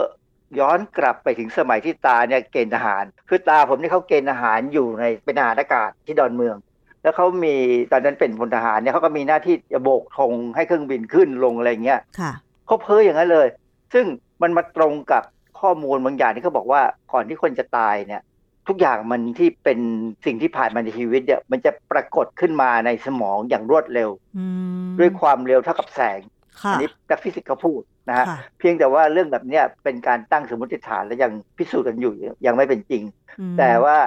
[0.60, 6.56] ย้อนกลับไปถึงสมัยที่ตาเนี่ยเกณฑ์ทหาร คือตาผมนี่เขาเกณฑ์ทหารอยู่ในเป็นทหารอากาศที่ดอนเมือง
[7.04, 7.56] แล้วเขามี
[7.92, 12.32] ตอนนั้นเป็นพลทหารเนี่ยเขาก็มีหน้าที่จะโบกธงให้เครื่องบินขึ้นลงอะไรเงี้ยค่ะ
[12.68, 13.48] เขาเพ้ออย่างนั้นเลย
[13.94, 14.06] ซึ่ง
[14.42, 15.24] มันมาตรงกับ
[15.60, 16.82] ข้อมูลบางอย่างที่เขาบอกว่า
[17.12, 18.22] ก่อนที่คนจะตายเนี่ย
[18.68, 19.80] ทุกอย่างมันที่เป็น
[20.26, 24.46] สิ่งที่ผ่านมาในชีวิตเนี่ยมันจะปรากฏขึ้นมาในสมองอย่างรวดเร็วอื
[24.86, 32.14] มด้วยความเร็วเท่ากับแสงค่ะ อันี้นักฟิสิกส์เขาพูดนะฮะค่ะเพียงแต่ว่าเรื่องแบบเนี้ยเป็นการตั้งสมมติฐานและยังพิสูจน์กันอยู่
[32.46, 33.04] ยังไม่เป็นจริง
[33.40, 33.98] อืมแต่ว่า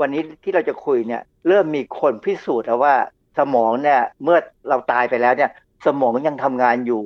[0.00, 2.94] วันนี้ที่เราจะคุยเนี่ย เริ่มมีคนพิสูจน์แล้วว่า
[3.38, 4.38] สมองเนี่ย เมื่อ
[4.68, 5.50] เราตายไปแล้วเนี่ย
[5.86, 7.02] สมองยังทำงานอยู่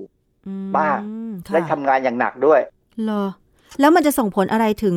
[0.47, 0.99] อืมบ้าง
[1.47, 2.61] ค่ะและทำงานอย่างหนักด้วย
[3.05, 3.25] เหรอ
[3.81, 4.97] แล้วมันจะส่งผลอะไรถึง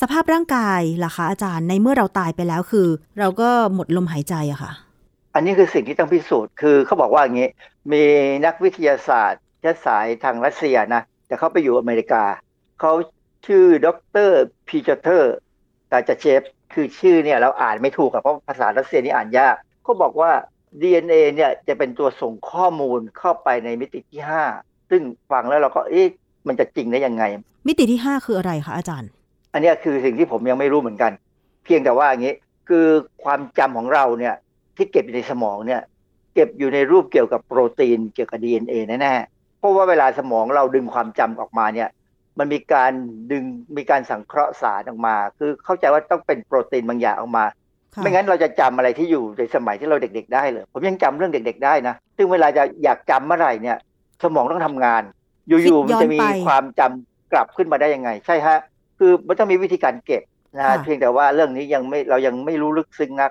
[0.00, 2.86] สภาพร่างกายล่ะคะอาจารย์ในเมื่อเราตายไปแล้วคือ
[3.18, 4.72] เราก็หมดลมหายใจอะค่ะ
[5.34, 7.48] อันนี้คือสิ่งที่ต้องพิสูจน์ คือเขาบอกว่าอย่างนี้
[7.92, 8.04] มี
[8.46, 12.24] นักวิทยาศาสตร์เชื้อสายทางรัสเซียนะ แต่เขาไปอยู่อเมริกา
[12.80, 12.92] เขา
[13.46, 13.88] ชื่อด
[14.28, 14.30] ร
[14.68, 15.34] พีเจเตอร์
[15.90, 16.42] ตาจะเชฟ
[16.74, 19.54] คือชื่อเนี่ยเราอ่านไม่ถูกอะเพราะภาษารัสเซียนี่อ่านยาก
[19.84, 20.30] เขาบอกว่า
[20.80, 24.44] DNA เนี่ยจะเป็นตัวส่งข้อมูลเข้าไปในมิติที่ห้า
[24.90, 26.06] ซึ่งฟังแล้วเราก็เอ๊ะ
[26.48, 27.24] มันจะจริงได้ยังไง
[27.68, 29.10] มิติที่ 5 คืออะไรคะอาจารย์
[29.52, 31.12] อันเนี้ยคือสิ่งที่ผมยังไม่รู้เหมือนกัน
[31.64, 32.34] เพียงแต่ว่าอย่างนี้
[32.68, 32.86] คือ
[33.24, 34.34] ความจำของเราเนี่ย
[34.76, 35.82] ที่เก็บอยู่ในสมองเนี่ย
[36.34, 41.88] เก็บอยู่ในรูปเกี่ยวกับโปรตีนเกี่ยวกับ DNA แน่ๆเพราะว่าเวลาสมองเราดึงความจำออกมาเนี่ย
[42.38, 42.92] มันมีการ
[43.32, 43.44] ดึง
[43.76, 47.44] มีการสังเคราะห์สารออกมา คือเข้าใจว่าต้องเป็นโปรตีนบางอย่างออกมา
[47.94, 53.76] ค่ะไม่งั้นเราจะจำอะไรที่อยู่ในสมัยที่เราเด็ก ๆ ได้เลยผมยังจำเรื่องเด็ก ๆ ได้นะซึ่งเวลาจะอยากจำเมื่อไหร่เนี่ย
[54.22, 55.02] สมองต้องทำงาน
[55.48, 58.58] อยู่ๆมันจะมีความจำกลับขึ้นมาได้ยังไง ใช่ฮะ
[58.98, 60.22] คือมันต้องมีวิธีการเก็บ
[60.56, 63.30] นะฮะเพียงแต่ว่าเรื่องนี้ยังไม่เรายังไม่รู้ลึกซึ้งนัก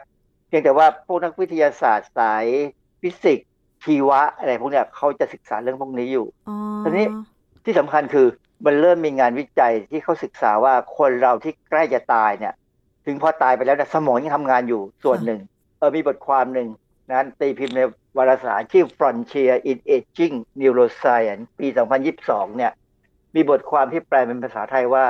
[0.50, 2.46] เพียงแต่ว่าพวกนักวิทยาศาสตร์สาย
[3.02, 3.50] ฟิสิกส์
[3.84, 7.06] ชีวะอะไรพวกเนี้ยเขาจะศึกษาเรื่องพวกนี้อยู่อ๋อตอนนี้
[7.66, 8.28] ที่สำคัญคือ
[8.66, 12.54] มันเริ่มมีงานวิจัยที่เขาศึกษาว่าคนเราที่ใกล้จะตายเนี่ย
[13.06, 15.42] ถึงพอตายไปแล้วเนี่ยสมองยังทำงานอยู่ส่วนหนึ่ง
[15.78, 16.68] เออมีบทความหนึ่ง
[17.10, 17.82] นะตีพิมพ์ใน
[18.18, 21.68] วารสารชื่อ Frontier in Aging Neuroscience ปี
[22.12, 22.72] 2022 เนี่ย
[23.36, 25.06] มีบทความที่แปลเป็นภาษาไทยว่า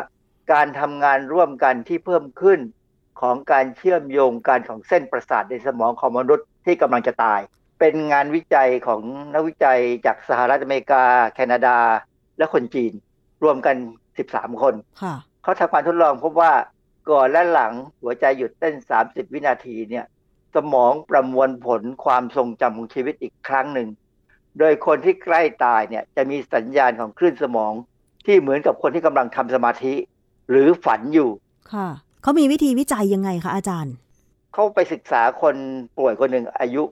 [0.54, 2.60] การทำงานร่วมกันที่เพิ่มขึ้น
[3.22, 7.39] ของการเชื่อมโยงกันของเส้นประสาทในสมองของมนุษย์ที่กำลังจะตาย
[7.80, 9.01] เป็นงานวิจัยของ
[9.34, 11.03] นักวิจัยจากสหรัฐอเมริกา
[11.36, 11.78] แคนาดา
[12.38, 12.93] และคนจีน
[13.43, 13.76] รวมกัน
[14.20, 16.53] 13 คนค่ะเขาทำการทดลองพบว่า
[17.09, 20.05] ก่อนและหลังหัวใจหยุดเต้น 30 วินาทีเนี่ย
[20.55, 23.89] สมองประมวลผลความทรงจำของชีวิตอีกครั้งหนึ่ง
[24.59, 27.74] โดยคนที่ใกล้ตายเนี่ยจะมีสัญญาณของคลื่นสมอง
[28.26, 29.93] ที่เหมือนกับคนที่กำลังทำสมาธิ
[30.49, 31.30] หรือฝันอยู่
[31.74, 31.88] ค่ะ
[32.22, 33.93] เขามีวิธีวิจัยยังไงคะอาจารย์
[34.53, 35.55] เขาไปศึกษาคน
[35.97, 36.84] ป่วยคนหนึ่งอายุ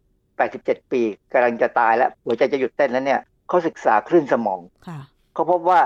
[0.41, 1.01] 87 ปี
[1.33, 4.99] กำลังจะตายแล้ว หัวใจจะหยุดเต้นแล้วเนี่ยเขาศึกษาคลื่นสมองค่ะ
[5.33, 5.79] เขาพบว่า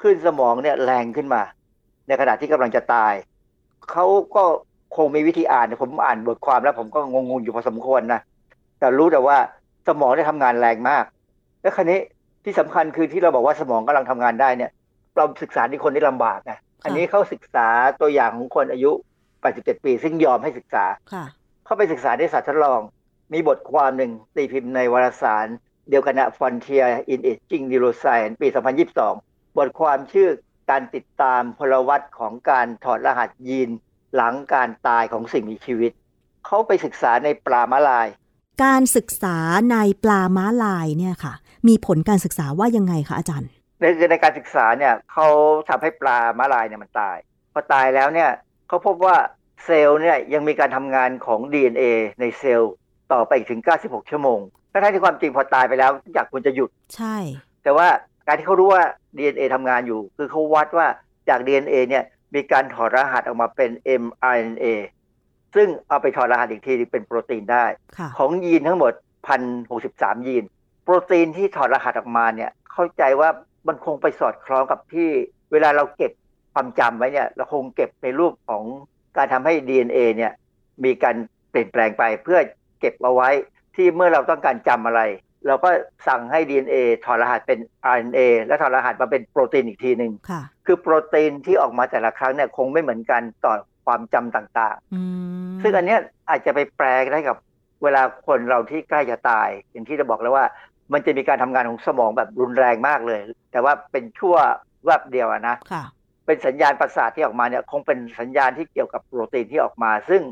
[0.00, 1.42] คลื่นสมองเนี่ยแรงขึ้นมา
[2.08, 3.12] ในขณะที่กำลังจะตาย
[3.90, 4.44] เขาก็
[4.96, 8.20] คงมีวิธีอ่านผมอ่านบทความแล้วผมก็งงๆอยู่พอสมควรนะ
[8.78, 9.36] แต่รู้แต่ว่า
[9.88, 11.04] สมองได้ทำงานแรงมาก
[11.62, 12.00] และคราวนี้
[12.44, 14.70] ที่สำคัญคือที่เราบอกว่าสมองกำลังทำงานได้เนี่ย
[15.16, 17.68] เราศึกษาที่คนที่ลำบากนะ อันนี้เขาศึกษา
[18.00, 18.90] ตัวอย่างของคนอายุ
[19.38, 21.24] 87 ปี ซึ่งยอมให้ศึกษาค่ะ
[21.64, 22.80] เข้าไปศึกษาในสัตว์ทดลอง
[23.32, 25.46] มีบทความหนึ่งตีพิมพ์ในวารสาร
[25.88, 28.48] เดียวกันนะ Frontier in Aging Neuroscience ปี
[29.02, 30.28] 2022 บทความชื่อ
[30.70, 33.70] การติดตามพลวัตของการถอดรหัสยีน
[34.14, 35.92] หลังการตายของสิ่งมีชีวิต
[36.46, 38.08] เขาไปศึกษาในปลามาลาย
[38.64, 39.36] การศึกษา
[39.72, 41.34] ในปลาม้าลายเนี่ยค่ะ
[41.68, 43.48] มีผลการศึกษาว่ายังไงคะอาจารย์
[43.80, 45.28] ในในการศึกษาเนี่ยเขา
[45.68, 47.16] ทำให้ปลามาลายเนี่ยมันตาย
[47.52, 48.30] พอตายแล้วเนี่ย
[48.68, 49.16] เขาพบว่า
[49.64, 51.84] เซลล์เนี่ยยังมีการทำงานของ DNA
[52.20, 52.72] ในเซลล์
[53.12, 54.40] ต่อไปอีกถึง 96 ชั่วโมง
[54.72, 57.16] ทั้งๆที่ความจริงพอตายไปแล้วทุกอย่างควรจะหยุด ใช่
[57.62, 57.88] แต่ว่า
[58.26, 58.84] การที่เขารู้ว่า
[59.16, 60.86] DNA ทำงานอยู่ คือเขาวัดว่า
[61.28, 62.04] จาก DNA เนี่ย
[62.34, 63.70] มีการถอดรหัสออกมาเป็น
[64.02, 64.66] mRNA
[65.54, 67.64] ซึ่งเอาไปถอดรหัสอีกทีเป็นโปรตีนได้
[67.98, 68.92] ค่ะของยีนทั้งหมด
[69.54, 70.44] 1,063 ยีน
[70.84, 73.28] โปรตีนที่ถอดรหัสออกมาเนี่ยเข้าใจว่า
[73.68, 75.08] มันคงไปสอดคล้องกับที่
[75.52, 76.12] เวลาเราเก็บ
[76.54, 78.64] ความจำไว้เนี่ย เราคงเก็บในรูปของ
[79.16, 80.32] การทำให้ DNA เนี่ย
[80.84, 81.16] มีการ
[81.50, 82.40] เปลี่ยนแปลงไปเพื่อ
[82.80, 83.30] เก็บเอาไว้
[83.76, 85.02] ที่เมื่อเราต้องการจำอะไร
[85.46, 85.70] เราก็
[86.08, 87.58] สั่งให้ DNA ถอดรหัสเป็น
[87.96, 93.54] RNA และถอดรหัสมาเป็นโปรตีนอีกทีหนึ่งค่ะคือโปรตีนที่ออกมาแต่ละครั้งเนี่ยคงไม่เหมือนกันต่อ
[93.86, 95.00] ความจำต่างอื
[95.48, 97.36] มๆซึ่งอันเนี้ยอาจจะไปแปลได้กับ
[97.82, 100.46] เวลาคนเราที่ใกล้จะตาย อย่างที่เราบอกแล้วว่า
[100.92, 103.20] มันจะมีการทำงานของสมองแบบรุนแรงมากเลย
[103.52, 104.36] แต่ว่าเป็นชั่ว
[104.84, 105.84] แวบเดียวอะนะค่ะ
[106.26, 110.22] เป็นสัญญาณประสาทที่ออกมาเนี่ย คงเป็นสัญญาณที่เกี่ยวกับโปรตีนที่ออกมา ซึ่ง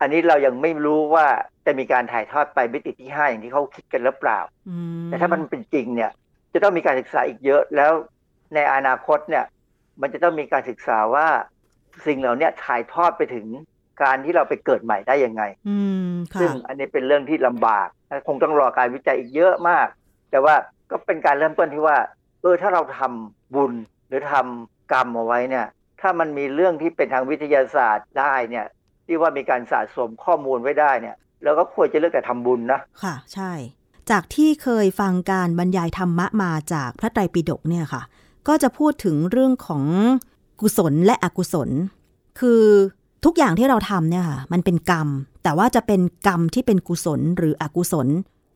[0.00, 1.26] อันนี้เรายังไม่รู้ว่า
[1.66, 4.38] จะมีการถ่ายทอดไปมิติที่ห้าอย่างที่เขาคิดกันหรือเปล่า
[4.68, 6.10] อืมแต่ถ้ามันเป็นจริงเนี่ย
[6.52, 7.92] จะต้องมีการศึกษาอีกเยอะแล้ว
[8.54, 9.44] ในอนาคตเนี่ย
[10.00, 11.26] มันจะต้องมีการศึกษาว่า
[12.06, 13.46] สิ่งเหล่านี้ถ่ายทอดไปถึง
[14.02, 15.78] การที่เราไปเกิดใหม่ได้ยังไงอื
[16.08, 19.88] มค่ะซึ่งอันนี้เป็นเรื่องที่ลำบากและคงต้องรอการวิจัยอีกเยอะมาก
[20.30, 20.54] แต่ว่า
[20.90, 21.96] ก็เป็นการเริ่มต้นที่ว่า
[22.42, 23.72] เออถ้าเราทำบุญ
[24.08, 25.66] หรือทำกรรมเอาไว้เนี่ย
[26.00, 28.66] ถ้ามันมีเรื่องที่เป็นทางวิทยาศาสตร์ได้เนี่ย
[29.06, 33.52] ที่ว่ามีการสะสมข้อมูลไว้ได้เนี่ยเราก็ควรจะเลือกแต่ทำบุญนะค่ะ ใช่
[34.10, 38.02] จากที่เคยฟังการบรรยายธรรมะมาจากพระไตรปิฎกเนี่ยค่ะ
[38.48, 39.84] ก็จะพูดถึงเรื่องของ
[40.60, 41.70] กุศลและอกุศล
[42.40, 42.62] คือ
[43.24, 45.08] ทุกอย่างที่เราทำเนี่ยค่ะมันเป็นกรรม
[45.42, 48.08] แต่ว่าจะเป็นกรรมที่เป็นกุศลหรืออกุศล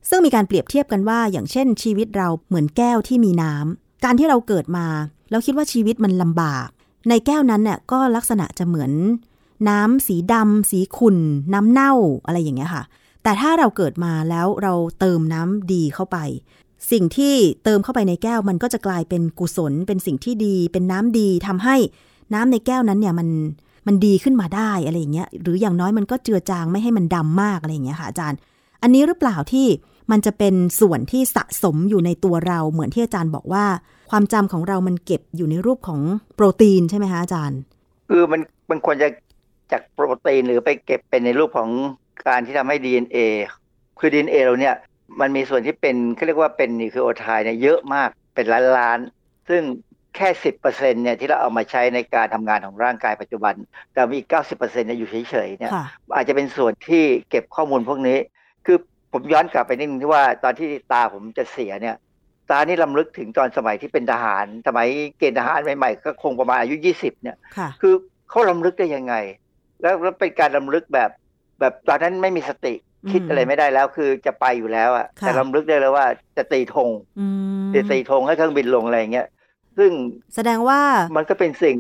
[0.08, 4.86] ซึ่งมีการเปรียบเทียบกันว่า อย่างเช่น ชีวิตเราเหมือนแก้วที่มีน้ำการที่เราเกิดมา
[5.30, 6.68] แล้วคิดว่าชีวิตมันลำบาก
[7.08, 8.92] ในแก้วนั้นเนี่ยก็ลักษณะจะเหมือน
[9.68, 11.18] น้ำสีดำสีขุ่น
[11.54, 11.92] น้ำเน่า
[12.26, 12.84] อะไรอย่างเงี้ยค่ะ
[13.22, 16.18] แต่ถ้าเราเกิดมาแล้วเราเติมน้ำดีเข้าไป
[16.90, 17.34] สิ่งที่
[17.64, 21.76] เติมเข้าไปในแก้วมันก็จะกลายเป็นกุศล เป็นสิ่งที่ดี เป็นน้ำดีทำให้
[22.34, 23.28] น้ำในแก้วนั้นเนี่ยมัน
[23.87, 28.39] มันดีขึ้นมาได้อะไรอย่างเงี้ยหรืออย่างน้อยมันก็เจือจางไม่ให้มันดำมากอะไรอย่างเงี้ยค่ะอาจารย์
[28.83, 29.66] อันนี้หรือเปล่าที่
[30.11, 33.64] มันจะเป็นส่วนที่สะสมอยู่ในตัวเราเหมือนที่อาจารย์บอกว่า
[34.11, 36.01] ความจำของเรามันเก็บอยู่ในรูปของ
[36.35, 37.59] โปรตีนใช่ไหมคะอาจารย์
[38.09, 39.09] คือมันมันควรจะ
[39.72, 41.70] จากโปรตีนหรือไปเก็บเป็นในรูปของ
[42.28, 43.18] การที่ทำให้ DNA
[43.99, 44.74] คือ DNA เราเนี่ย
[45.20, 48.99] มันมีส่วนที่เป็นเขาเรียกว่าเป็นนิวคลีโอไทด์เนี่ยเยอะมากเป็นล้านล้าน
[49.49, 49.62] ซึ่ง
[50.16, 53.54] แค่สิบเปอร์เซ็นเนี่ยที่เราเอามาใช้ในการทำงานของร่างกายปัจจุบัน
[53.92, 55.86] แต่มีอีกเก้าสิบเปอร์เซ็นเนี่ยอยู่เฉยๆเนี่ยค่ะ
[56.16, 58.18] อาจจะเป็นส่วนที่เก็บข้อมูลพวกนี้
[58.66, 58.78] คือ
[59.12, 61.96] ผมย้อนกลับไปนิดนึงที่ว่าตอนที่ตาผมจะเสียเนี่ย
[62.50, 64.88] ตานี่ลำลึกถึงตอนสมัยที่เป็นทหาร สมัย
[65.18, 67.94] เกณฑ์ทหารใหม่ๆ ก็คงประมาณอายุยี่สิบเนี่ยค่ะคือ
[68.30, 69.14] เขาลำลึกได้ยังไง
[69.82, 71.10] แล้วแล้วเป็นการลำลึกแบบ
[71.60, 76.06] แบบตอนนั้นไม่มีสติอืมคิดอะไรไม่ได้แล้วคือจะไปอยู่แล้วอะค่ะแต่ลำลึกได้เลยว่า
[76.36, 76.88] จะตีธง
[77.20, 77.26] อื
[77.68, 79.26] มจะตีธงให้เครื่องบินลงอะไรอย่างเงี้ย
[79.79, 79.91] ซึ่ง
[80.35, 80.81] แสดงว่า
[81.16, 81.79] มันก็เป็นสิ่ง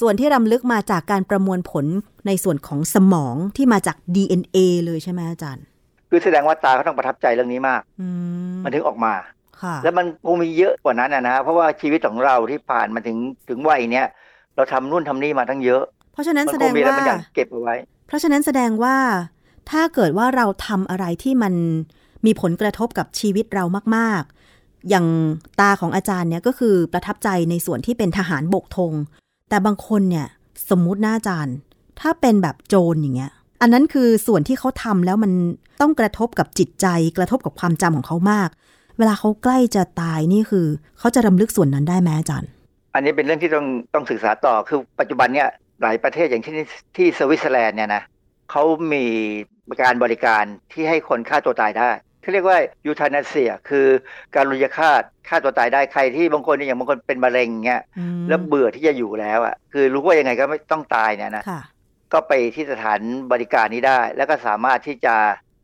[0.00, 1.86] ส่วนที่รำลึกมาจากการประมวลผล
[2.26, 5.64] ในส่วนของสมองที่มาจาก DNA เลยใช่ไหมอาจารย์
[6.10, 8.08] คือแสดงว่าตาเขาต้องประทับใจเรื่องนี้มากอื
[8.52, 9.14] มมันถึงออกมา
[9.62, 13.16] ค่ะแล้วมันคงมีเยอะกว่านั้นนะนะเพราะว่าชีวิตของเราที่ผ่านมาถึง
[13.48, 14.06] ถึงวัยเนี้ย
[14.56, 17.74] เราทำนู่นทำนี่มาทั้งเยอะ เพราะฉะนั้นมัแสคดงงมีอะไรว่าบางอย่างเก็บเอาไว้
[18.06, 18.96] เพราะฉะนั้นแสดงว่า
[19.70, 21.54] ถ้าเกิดว่าเราทำอะไรที่มัน
[22.26, 23.64] มีผลกระทบกับชีวิตเรา
[23.96, 24.41] มากๆ
[24.90, 25.06] อย่าง
[25.60, 28.92] ตาของอาจารย์เนี่ยก็คือประทับใจในส่วนที่เป็นทหารบกธง
[29.48, 30.26] แต่บางคนเนี่ย
[30.70, 31.56] สมมุติหน้าอาจารย์
[32.00, 35.32] ถ้าเป็นแบบโจรอย่างเงี้ย อันนั้นคือส่วนที่เขาทำแล้วมัน
[35.80, 38.48] ต้องกระทบกับจิตใจ กระทบกับความจำของเขามาก
[38.98, 40.66] เวลาเขาใกล้จะตายนี่คือ
[40.98, 42.50] เขาจะรำลึกส่วนนั้นได้ไหมอาจารย์
[42.94, 45.48] อันนี้เป็นเรื่องที่ต้องต้องศึกษาต่อคือปัจจุบันเนี่ย
[45.82, 46.54] หลายประเทศอย่างที่
[46.96, 48.02] ที่สวิตเซอร์แลนด์เนี่ยนะ
[48.50, 48.62] เขา
[48.92, 49.04] มี
[49.82, 51.90] การบริการที่ให้คนฆ่าตัวตายได้
[52.22, 53.86] เขาเรียกว่ายูทานาเซีย คือ
[54.34, 61.62] การลุยฆาตฆ่าตัวตายได้ใครที่บางคนเนี่ยอย่างบางคนเป็นมะเร็งเงี้ยอืมแล้วเบื่อที่จะอยู่แล้วอะคือรู้ว่ายังไงก็ไม่ต้องตายเนี่ยนะค่ะ
[62.12, 63.00] ก็ไปที่สถาน
[63.32, 65.14] บริการนี้ได้ แล้วก็สามารถที่จะ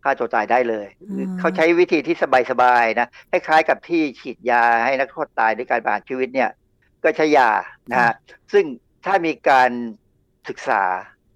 [0.04, 2.16] ฆ่าตัวตายได้เลยอืมเขาใช้วิธีที่
[2.50, 6.50] สบายๆนะคล้ายๆกับที่ฉีดยาให้นักโทษตายด้วยการประหารชีวิตเนี่ย
[7.04, 7.50] ก็ใช้ยา
[7.90, 8.12] นะฮะ
[8.52, 8.64] ซึ่ง
[9.06, 9.70] ถ้ามีการ
[10.48, 10.82] ศึกษา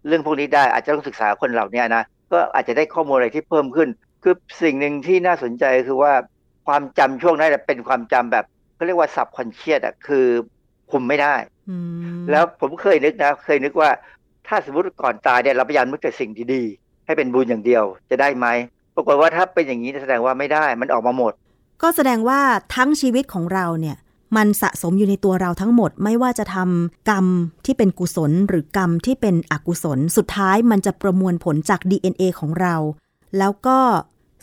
[0.07, 2.03] เรื่องพวกนี้ได้อาจจะต้องศึกษาคนเหล่านี้นะ
[2.33, 3.89] ก็อาจจะได้ข้อมูลอะไรที่เพิ่มขึ้น
[4.23, 6.13] คือสิ่งหนึ่งที่น่าสนใจคือว่า
[6.67, 8.45] ความจำช่วงนั้นนะเป็นความจำแบบ
[8.75, 10.27] เขาเรียกว่าสับคอนเชียสอะคือ
[10.91, 11.35] คุมไม่ได้
[11.71, 11.77] อื
[12.19, 13.91] มแล้วผมเคยนึกนะ เคยนึกว่า
[14.49, 18.47] ถ้าสมมติก่อนตายเนี่ยเราพยายามนึกแต่สิ่งดีๆ ให้เป็นบุญอย่างเดียวจะได้ไหม
[18.95, 21.33] ปรากฏว่าถ้าเป็นอย่างนี้แสดงว่าไม่ได้มันออกมาหมด
[21.83, 22.41] ก็แสดงว่า
[22.75, 23.97] ทั้งชีวิตของเราเนี่ย
[24.37, 27.27] มันสะสมอยู่ในตัวเราทั้งหมด ไม่ว่าจะทำกรรม
[27.65, 32.77] ที่เป็นกุศล หรือกรรมที่เป็นอกุศล สุดท้ายมันจะประมวลผลจาก DNA ของเรา
[33.39, 33.79] แล้วก็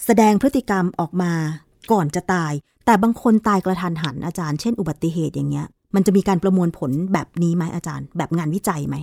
[0.05, 1.33] แสดงพฤติกรรมออกมา
[1.91, 2.53] ก่อนจะตาย
[2.85, 8.95] แต่บางคนตายกระทันหันอาจารย์ เช่นอุบัติเหตุอย่างเงี้ย มันจะมีการประมวลผลแบบนี้ไหมอาจารย์ แบบงานวิจัยไหม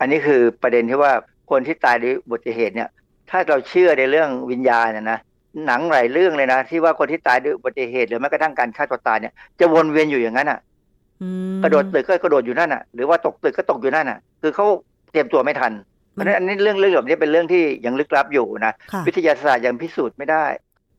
[0.00, 1.12] อันนี้คือประเด็นที่ว่า
[1.50, 2.88] คนที่ตายด้วยอุบัติเหตุเนี่ย
[3.30, 5.18] ถ้าเราเชื่อในเรื่องวิญญาณนะนะ
[5.66, 10.60] หนังหลายเรื่องเลยนะที่ว่าคนที่ตายด้วยอุบัติเหตุหรือแม้กระทั่งการฆ่าตัวตายเนี่ยจะวนเวียนอยู่อย่างนั้นอะ
[11.22, 14.66] อืมกระโดดตึกก็กระโดดอยู่นั่นอะ หรือว่าตกตึกก็ตกอยู่นั่นอะ คือเขา
[15.10, 15.72] เตรียมตัวไม่ทัน
[16.16, 20.44] เพราะฉะนั้นอันนี้เรื่องเรื่องแบบนี้เป็นเรื่องที่ยังลึกลับอยู่นะค่ะวิทยาศาสตร์ยังพิสูจน์ไม่ได้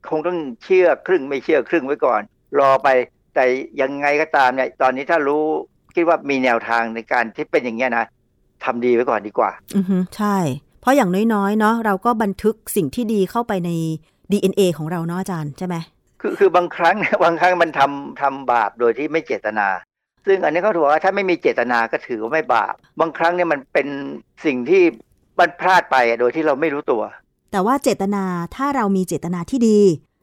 [0.09, 2.21] คงต้องเชื่อครึ่งไม่เชื่อครึ่งไว้ก่อน
[2.59, 2.87] รอไป
[3.35, 3.45] แต่
[3.81, 5.43] ยังไงก็ตามเนี่ยตอนนี้ถ้ารู้
[5.95, 8.05] คิดว่ามีแนวทางในการที่เป็นอย่างเงี้ยนะ
[8.63, 10.37] ทำดีไว้ก่อนดีกว่า อือฮึใช่
[10.81, 13.71] เพราะอย่างน้อยๆเนาะเราก็บันทึกสิ่งที่ดีเข้าไปใน
[14.31, 15.75] DNA ของเราเนาะอาจารย์ใช่ไหม
[16.21, 19.67] คือคือบางครั้งบางครั้งมันทำทำบาปโดยที่ไม่เจตนา
[20.27, 23.87] ซึ่งอันนี้เขาถือว่าถ้าไม่มีเจตนาก็ถือว่าไม่บาป บางครั้งเนี่ยมันเป็น
[24.45, 24.83] สิ่งที่
[25.39, 27.01] มันพลาดไปอะโดยที่เราไม่รู้ตัว
[27.51, 28.23] แต่ว่าเจตนา
[28.55, 29.79] ถ้าเรามีเจตนาที่ดี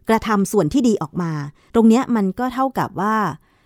[0.08, 1.32] กระทำส่วนที่ดีออกมา
[1.74, 3.14] ตรงเนี้ยมันก็เท่ากับว่า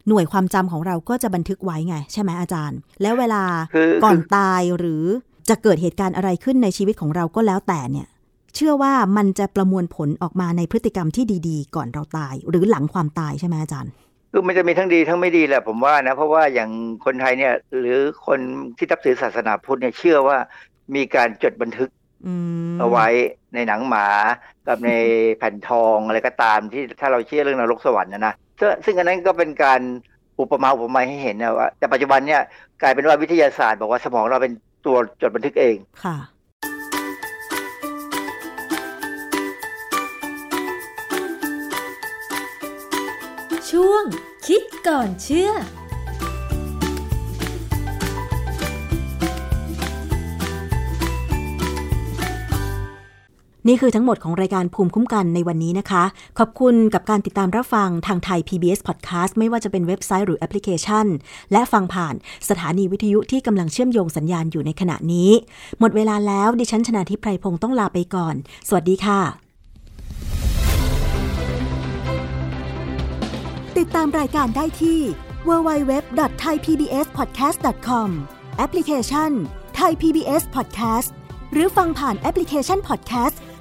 [0.09, 3.43] หน่วยความจำของเราก็จะบันทึกไว้ไง ใช่ไหมอาจารย์ แล้วเวลา
[3.75, 5.05] คือก่อนคือตายหรือ
[5.49, 8.07] จะเกิดเหตุการณ์อะไรขึ้นในชีวิตของเราก็แล้วแต่เนี่ย
[8.55, 13.93] เชื่อว่ามันจะประมวลผลออกมาในพฤติกรรมที่ดีๆ ก่อนเราตาย หรือหลังความตายใช่ไหมอาจารย์
[14.33, 16.71] คือมันจะมีทั้งดีทั้งไม่ดีแหละผมว่านะ เพราะว่าอย่าง
[17.05, 18.41] คนไทยเนี่ยหรือคน
[18.77, 20.39] ที่นับถือศาสนาพุทธเนี่ยเชื่อว่า
[20.95, 21.91] มีการจดบันทึก
[22.27, 22.35] อื
[22.73, 23.07] มเอาไว้
[23.55, 24.07] ในหนังหมา
[24.67, 24.91] กับใน
[25.39, 29.81] แผ่นทองอะไรก็ตามที่ถ้าเราเชื่อเรื่องนรกสวรรค์นะนะซึ่งซึ่งอันนั้นก็เป็นการ
[30.41, 32.43] อุปมาอุปไมยให้เห็นนะว่าแต่ปัจจุบันเนี่ย
[32.83, 34.53] กลายเป็นว่าวิทยาศาสตร์ บอกว่าสมองเราเป็น
[34.87, 36.17] ตัวจดบันทึกเองค่ะ
[43.71, 44.05] ช่วง
[44.47, 45.51] คิดก่อนเชื่อ
[53.69, 56.05] นี่คือทั้งหมดของรายการภูมิคุ้มกันในวันนี้นะคะ
[56.39, 61.07] ขอบคุณกับการติดตามรับฟังทางไทย PBS Podcast ไม่ว่าจะเป็นเว็บไซต์หรือแอปพลิเคชัน
[61.53, 62.15] และฟังผ่าน
[62.49, 65.31] สถานีวิทยุที่กำลังเชื่อมโยงสัญญาณอยู่ในขณะนี้
[65.81, 68.35] หมดเวลาแล้วดิฉันชนะทิพไพรพงศ์ต้องลาไปก่อน
[68.69, 69.21] สวัสดีค่ะ
[73.79, 75.01] ติดตามรายการได้ที่
[75.49, 78.09] www.thaipbspodcast.com
[78.59, 79.31] แอปพลิเคชัน
[79.81, 81.11] Thai PBS Podcast
[81.53, 83.37] หรือฟังผ่านแอปพลิเคชัน Podcast